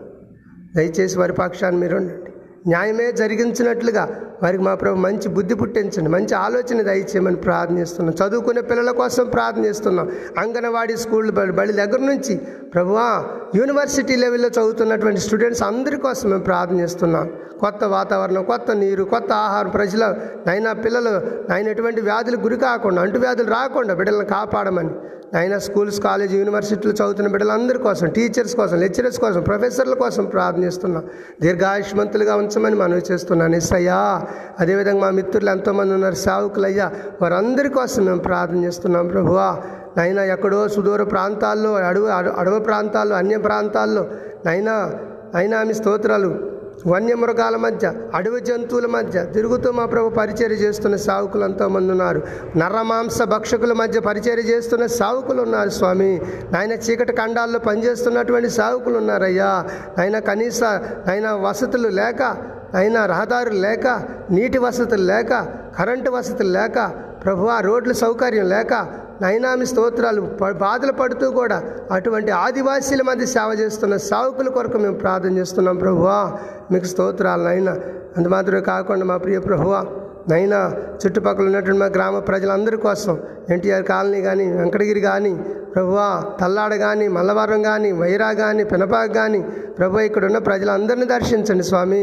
[0.76, 2.32] దయచేసి వారి పక్షాన్ని మీరు ఉండండి.
[2.68, 8.28] న్యాయమే జరిగించినట్లుగా వారికి మా ప్రభు మంచి బుద్ధి పుట్టించండి మంచి ఆలోచన దయచేయమని ప్రార్థనిస్తున్నాం.
[8.28, 10.12] చదువుకునే పిల్లల కోసం ప్రార్థనిస్తున్నాం.
[10.38, 12.36] అంగన్వాడీ స్కూల్ బడి బడి దగ్గర నుంచి
[12.74, 13.24] ప్రభువా
[13.56, 20.16] యూనివర్సిటీ లెవెల్లో చదువుతున్నటువంటి స్టూడెంట్స్ అందరి కోసం మేము ప్రార్థిస్తున్నాం కొత్త వాతావరణం కొత్త నీరు కొత్త ఆహారం ప్రజల
[20.48, 21.22] నైనా పిల్లలు
[21.52, 24.90] నాయన ఎటువంటి వ్యాధులకు గురి కాకుండా అంటువ్యాధులు రాకుండా బిడ్డలను కాపాడమని
[25.34, 31.04] నాయన స్కూల్స్ కాలేజ్ యూనివర్సిటీలు చదువుతున్న బిడ్డలందరి కోసం టీచర్స్ కోసం లెక్చరర్స్ కోసం ప్రొఫెసర్ల కోసం ప్రార్థనిస్తున్నాం.
[31.42, 33.56] దీర్ఘాయుష్మంతులుగా ఉంచమని మనవి చేస్తున్నాను.
[33.56, 34.28] ఎస్సయ్యా
[34.60, 39.58] అదేవిధంగా మా మిత్రులు ఎంతోమంది ఉన్నారు సావుకులయ్యా వారందరి కోసం మేము ప్రార్థన చేస్తున్నాం ప్రభువా.
[39.98, 44.08] నైనా ఎక్కడో సుదూర ప్రాంతాల్లో అడవి అడవి ప్రాంతాల్లో అన్య ప్రాంతాల్లో
[44.46, 44.94] నైనా
[45.36, 46.50] అయినా మీ స్తోత్రాలు
[46.88, 52.22] వన్యమృగాల మధ్య అడవి జంతువుల మధ్య తిరుగుతూ మా ప్రభు పరిచర్య చేస్తున్న సావుకులు ఎంతోమంది ఉన్నారు.
[52.58, 56.22] నరమాంస భక్షకుల మధ్య పరిచర్య చేస్తున్న సావుకులు ఉన్నారు స్వామి.
[56.52, 59.68] నాయన చీకటి ఖండాల్లో పనిచేస్తున్నటువంటి సావుకులు ఉన్నారయ్యా.
[60.00, 60.64] ఆయన కనీస
[61.10, 62.38] ఆయన వసతులు లేక
[62.76, 63.88] అయినా రహదారులు లేక
[64.32, 65.34] నీటి వసతులు లేక
[65.78, 66.80] కరెంటు వసతులు లేక
[67.26, 68.74] ప్రభు ఆ రోడ్ల సౌకర్యం లేక
[69.22, 70.22] నైనామి స్తోత్రాలు
[70.54, 76.32] బాధలు పడుతూ కూడా అటువంటి ఆదివాసీల మధ్య సేవ చేస్తున్న సావుకుల కొరకు మేము ప్రార్థన చేస్తున్నాం ప్రభువా.
[76.72, 77.72] మీకు స్తోత్రాలు నైనా
[78.18, 79.86] అంత మాత్రమే కాకుండా మా ప్రియ ప్రభువా
[80.32, 80.60] నైనా
[81.02, 83.16] చుట్టుపక్కల ఉన్నటువంటి మా గ్రామ ప్రజలందరి కోసం
[83.54, 85.32] ఎన్టీఆర్ కాలనీ కానీ వెంకటగిరి కానీ
[85.74, 86.08] ప్రభువా
[86.40, 89.40] తల్లాడ కానీ మల్లవరం కానీ వైరా కానీ పినపాక కానీ
[89.78, 92.02] ప్రభు ఇక్కడ ఉన్న ప్రజలందరినీ దర్శించండి స్వామి.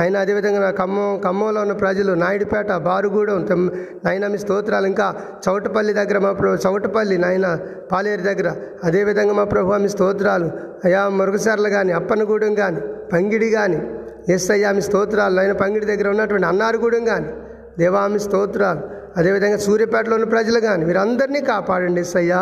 [0.00, 3.62] ఆయన అదేవిధంగా నా ఖమ్మం ఖమ్మంలో ఉన్న ప్రజలు నాయుడుపేట బారుగూడెం
[4.04, 5.08] నాయన మీ స్తోత్రాలు ఇంకా
[5.46, 7.48] చౌటపల్లి దగ్గర మా ప్రభు చౌటపల్లి నాయన
[7.92, 8.48] పాలేరు దగ్గర.
[8.84, 10.48] అదేవిధంగా మా ప్రభు మీ స్తోత్రాలు.
[10.84, 12.80] అయా మురుగసర్లు కానీ అప్పనగూడెం కానీ
[13.12, 13.80] పంగిడి కానీ
[14.36, 15.34] ఎస్ అయ్యా మీ స్తోత్రాలు.
[15.40, 17.30] నాయన పంగిడి దగ్గర ఉన్నటువంటి అన్నారుగూడెం కానీ
[17.78, 18.82] దేవామి స్తోత్రాలు.
[19.16, 22.40] అదేవిధంగా సూర్యాపేటలో ఉన్న ప్రజలు కానీ వీరందరినీ కాపాడండి సయ్యా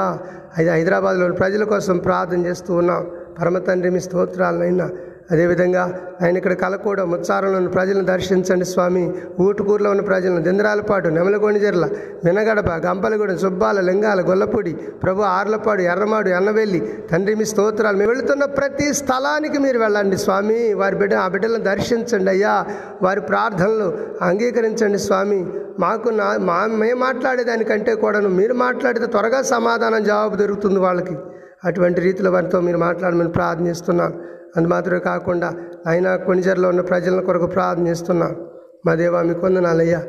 [0.58, 3.02] అది హైదరాబాద్లోని ప్రజల కోసం ప్రార్థన చేస్తూ ఉన్నాం.
[3.38, 4.86] పరమ తండ్రి మీ స్తోత్రాలనైనా
[5.30, 9.14] అదేవిధంగా ఆయన ఇక్కడ కలకూడ ముచ్చారంలో ఉన్న ప్రజలను దర్శించండి స్వామి.
[9.40, 11.88] ఊటుకూరులో ఉన్న ప్రజలను దింద్రాలపాటు నెమలగొండిజర్ల
[12.24, 16.80] వినగడప గంపలగూడెం సుబ్బాల లింగాల గొల్లపూడి ప్రభు ఆర్లపాడు ఎర్రమాడు ఎన్నవెల్లి
[17.12, 17.96] తండ్రి మీ స్తోత్రాలు.
[17.96, 20.74] మేము వెళుతున్న ప్రతి స్థలానికి మీరు వెళ్ళండి స్వామి.
[20.74, 22.66] వారి బిడ్డ ఆ బిడ్డలను దర్శించండి అయ్యా.
[23.02, 25.46] వారి ప్రార్థనలు అంగీకరించండి స్వామి.
[25.78, 31.16] మాకు నా మా మేము మాట్లాడేదానికంటే కూడాను మీరు మాట్లాడితే త్వరగా సమాధానం జవాబు దొరుకుతుంది వాళ్ళకి.
[31.64, 35.54] అటువంటి రీతిలో వారితో మీరు మాట్లాడమని ప్రార్థనిస్తున్నాను అందు మాత్రమే కాకుండా
[35.86, 38.46] ఆయన కొనిజర్లో ఉన్న ప్రజల కొరకు ప్రార్థిస్తున్నాను
[38.86, 40.02] మా దేవా మీ కొందనాలయ్యా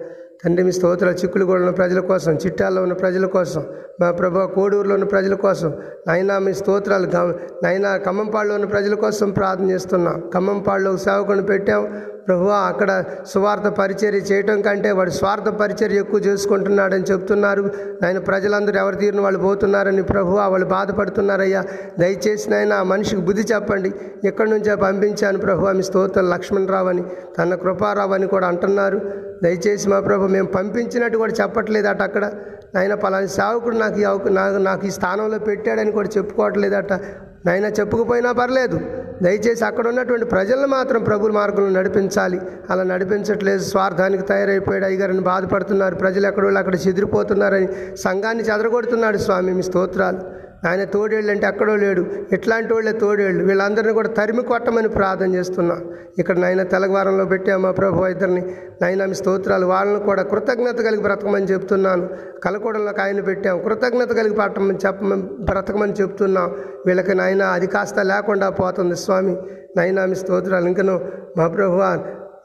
[0.45, 3.63] తండ్రి మీ స్తోత్ర చిక్కులుగూడ ఉన్న ప్రజల కోసం చిట్టాల్లో ఉన్న ప్రజల కోసం
[4.01, 5.73] మా ప్రభు కోడూరులో ఉన్న ప్రజల కోసం
[6.07, 7.07] నైనా మీ స్తోత్రాలు
[7.63, 10.31] నైనా ఖమ్మంపాడులో ఉన్న ప్రజల కోసం ప్రార్థన చేస్తున్నాం.
[10.33, 11.87] ఖమ్మంపాడులో సేవకుని పెట్టాం.
[12.27, 17.71] ప్రభు అక్కడ సువార్త పరిచర్య చేయటం కంటే వాడు స్వార్థ పరిచర్య ఎక్కువ చేసుకుంటున్నాడని చెప్తున్నారు.
[18.05, 21.63] ఆయన ప్రజలందరూ ఎవరు తీరిన వాళ్ళు పోతున్నారని ప్రభు వాళ్ళు బాధపడుతున్నారయ్యా.
[21.99, 23.93] దయచేసి నాయన ఆ మనిషికి బుద్ధి చెప్పండి.
[24.25, 27.03] ఎక్కడి నుంచో పంపించాను ప్రభు మీ స్తోత్రం లక్ష్మణరావు అని
[27.39, 28.99] తన కృపారావు అని కూడా అంటున్నారు.
[29.43, 32.25] దయచేసి మా ప్రభు మేము పంపించినట్టు కూడా చెప్పట్లేదట అక్కడ.
[32.75, 36.93] నాయన పలాని సేవకుడు నాకు ఈ నాకు నాకు ఈ స్థానంలో పెట్టాడని కూడా చెప్పుకోవట్లేదట
[37.45, 38.79] నాయన చెప్పుకుపోయినా పర్లేదు.
[39.21, 42.41] దయచేసి అక్కడ ఉన్నటువంటి ప్రజలను మాత్రం ప్రభు మార్గంలో నడిపించాలి.
[42.69, 43.63] అలా నడిపించట్లేదు.
[43.63, 45.95] స్వార్థానికి తయారైపోయాడు అయ్యగారని బాధపడుతున్నారు.
[45.95, 49.53] ప్రజలు ఎక్కడో అక్కడ చెదిరిపోతున్నారని సంఘాన్ని చెదరగొడుతున్నాడు స్వామి.
[49.53, 50.46] మీ స్తోత్రాలు.
[50.65, 52.05] ఆయన తోడేళ్ళు అంటే ఎక్కడో లేడు.
[52.31, 53.45] ఇట్లాంటి వాళ్ళే తోడేళ్ళు.
[53.45, 55.81] వీళ్ళందరినీ కూడా తరిమి కొట్టమని ప్రార్థన చేస్తున్నా.
[56.19, 58.55] ఇక్కడ నాయన తెలగవారంలో పెట్టాము మా ప్రభు ఇద్దరిని.
[58.81, 59.65] నాయన మీ స్తోత్రాలు.
[59.65, 62.09] వాళ్ళని కూడా కృతజ్ఞత కలిగి బ్రతకమని చెప్తున్నాను.
[62.43, 63.61] కలకూడంలోకి ఆయన పెట్టాం.
[63.61, 66.55] కృతజ్ఞత కలిగి పట్టమని చెప్పమని బ్రతకమని చెప్తున్నాం.
[66.85, 69.37] వీళ్ళకి నాయన అది కాస్త లేకుండా పోతుంది స్వామి.
[69.77, 70.65] నైనా మీ స్తోత్రాలు.
[70.65, 71.01] ఇంకను
[71.37, 71.81] మా ప్రభు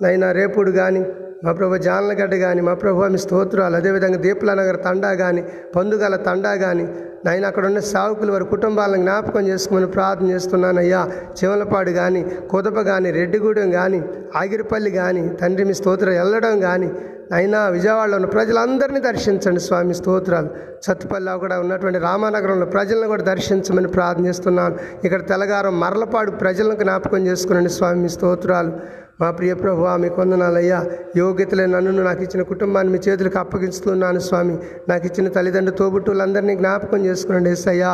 [0.05, 1.07] నైనా రేపుడు కానీ
[1.45, 3.77] మా ప్రభు జానలగడ్డ కానీ మా ప్రభు మీ స్తోత్రాలు.
[3.77, 5.43] అదేవిధంగా దీపుల తండా కానీ
[5.77, 6.85] పందుగల తండా కానీ
[7.27, 11.01] నాయన అక్కడ ఉన్న సావుకులు వారి కుటుంబాలను జ్ఞాపకం చేసుకోమని ప్రార్థన చేస్తున్నానయ్యా.
[11.39, 14.01] చివలపాడు కానీ కుదప కానీ రెడ్డిగూడెం కానీ
[14.37, 16.91] ఆగిరిపల్లి కానీ తండ్రి మీ స్తోత్రం వెళ్ళడం కానీ
[17.35, 20.49] అయినా విజయవాడలో ఉన్న ప్రజలందరినీ దర్శించండి స్వామి స్తోత్రాలు.
[20.87, 24.75] సత్తుపల్లిలో కూడా ఉన్నటువంటి రామానగరంలో ప్రజలను కూడా దర్శించమని ప్రార్థిస్తున్నాను
[25.05, 29.02] ఇక్కడ తెలగారం మరలపాడు ప్రజలను జ్ఞాపకం చేసుకునండి స్వామి స్తోత్రాలు.
[29.23, 30.79] మా ప్రియ ప్రభు ఆమె కొందనాలయ్యా
[31.17, 34.55] యోగ్యతలే నన్ను నాకు ఇచ్చిన కుటుంబాన్ని మీ చేతులకు అప్పగిస్తున్నాను స్వామి.
[34.89, 37.93] నాకు ఇచ్చిన తల్లిదండ్రులు తోబుట్టులందరినీ జ్ఞాపకం చేసుకునండి అయ్యా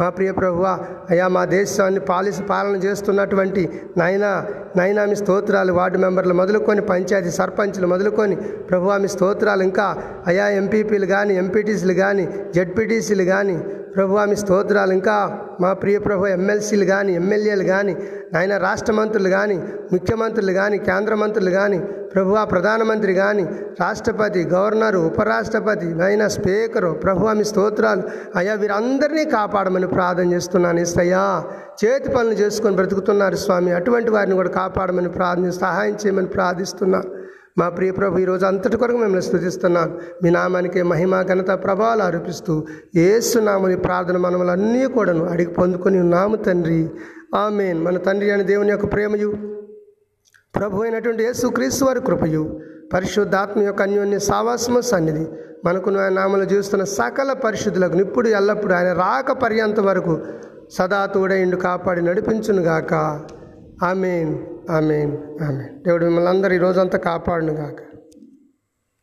[0.00, 0.66] మా ప్రియ ప్రభువ
[1.10, 3.64] అయ్యా మా దేశాన్ని పాలిసి పాలన చేస్తున్నటువంటి
[3.98, 4.30] నాయనా
[4.76, 8.36] నాయనా మీ స్తోత్రాలు వార్డు మెంబర్లు మొదలుకొని పంచాయతీ సర్పంచ్లు మొదలుకొని
[8.70, 9.88] ప్రభు మీ స్తోత్రాలు ఇంకా
[10.26, 13.56] అయా ఎంపీపీలు కానీ ఎంపీటీసీలు కానీ జడ్పీటీసీలు కానీ
[13.94, 14.92] ప్రభు మీ స్తోత్రాలు.
[14.98, 15.16] ఇంకా
[15.62, 17.94] మా ప్రియ ప్రభు ఎమ్మెల్సీలు కానీ ఎమ్మెల్యేలు కానీ
[18.34, 19.56] నాయన రాష్ట్ర మంత్రులు కానీ
[19.92, 21.80] ముఖ్యమంత్రులు కానీ కేంద్ర మంత్రులు కానీ
[22.12, 23.44] ప్రభు ప్రధానమంత్రి కానీ
[23.80, 28.02] రాష్ట్రపతి గవర్నరు ఉపరాష్ట్రపతి నాయన స్పీకరు ప్రభు మీ స్తోత్రాలు.
[28.38, 31.24] అయ్యా వీరందరినీ కాపాడమని ప్రార్థన చేస్తున్నాను ఇస్తయ్యా
[31.82, 33.72] చేతి పనులు చేసుకొని బ్రతుకుతున్నారు స్వామి.
[33.72, 37.08] అటువంటి వారిని కూడా కాపాడమని ప్రార్థన సహాయం చేయమని ప్రార్థిస్తున్నాను
[37.58, 43.38] మా ప్రియ ప్రభు ఈరోజు అంతటి కొరకు మిమ్మల్ని స్థుతిస్తున్నాను మీ నామానికి మహిమ ఘనత ప్రభావాలు ఆరోపిస్తూ ఏసు
[43.38, 46.90] నామని ప్రార్థన మనములన్నీ కూడాను అడిగి పొందుకొని ఉన్నాము తండ్రి.
[47.34, 47.84] ఆమెన్.
[47.84, 49.30] మన తండ్రి అని దేవుని యొక్క ప్రేమయు
[50.56, 52.60] ప్రభు అయినటువంటి యేసు క్రీస్తు వారి కృపయు
[52.94, 55.26] పరిశుద్ధాత్మ యొక్క అన్యోన్య సావాసము సన్నిధి
[55.64, 60.20] మనకు ఆయన నామలు జీవిస్తున్న సకల పరిశుద్ధులకు ఇప్పుడు ఎల్లప్పుడు ఆయన రాక పర్యంత వరకు
[60.70, 63.20] సదా తోడైండు కాపాడి నడిపించునుగాక.
[63.82, 64.38] Amen
[64.70, 65.84] amen amen.
[65.84, 67.89] దేవుడు మిమ్మల్ని అందరూ ఈ రోజంతా కాపాడునుగాక.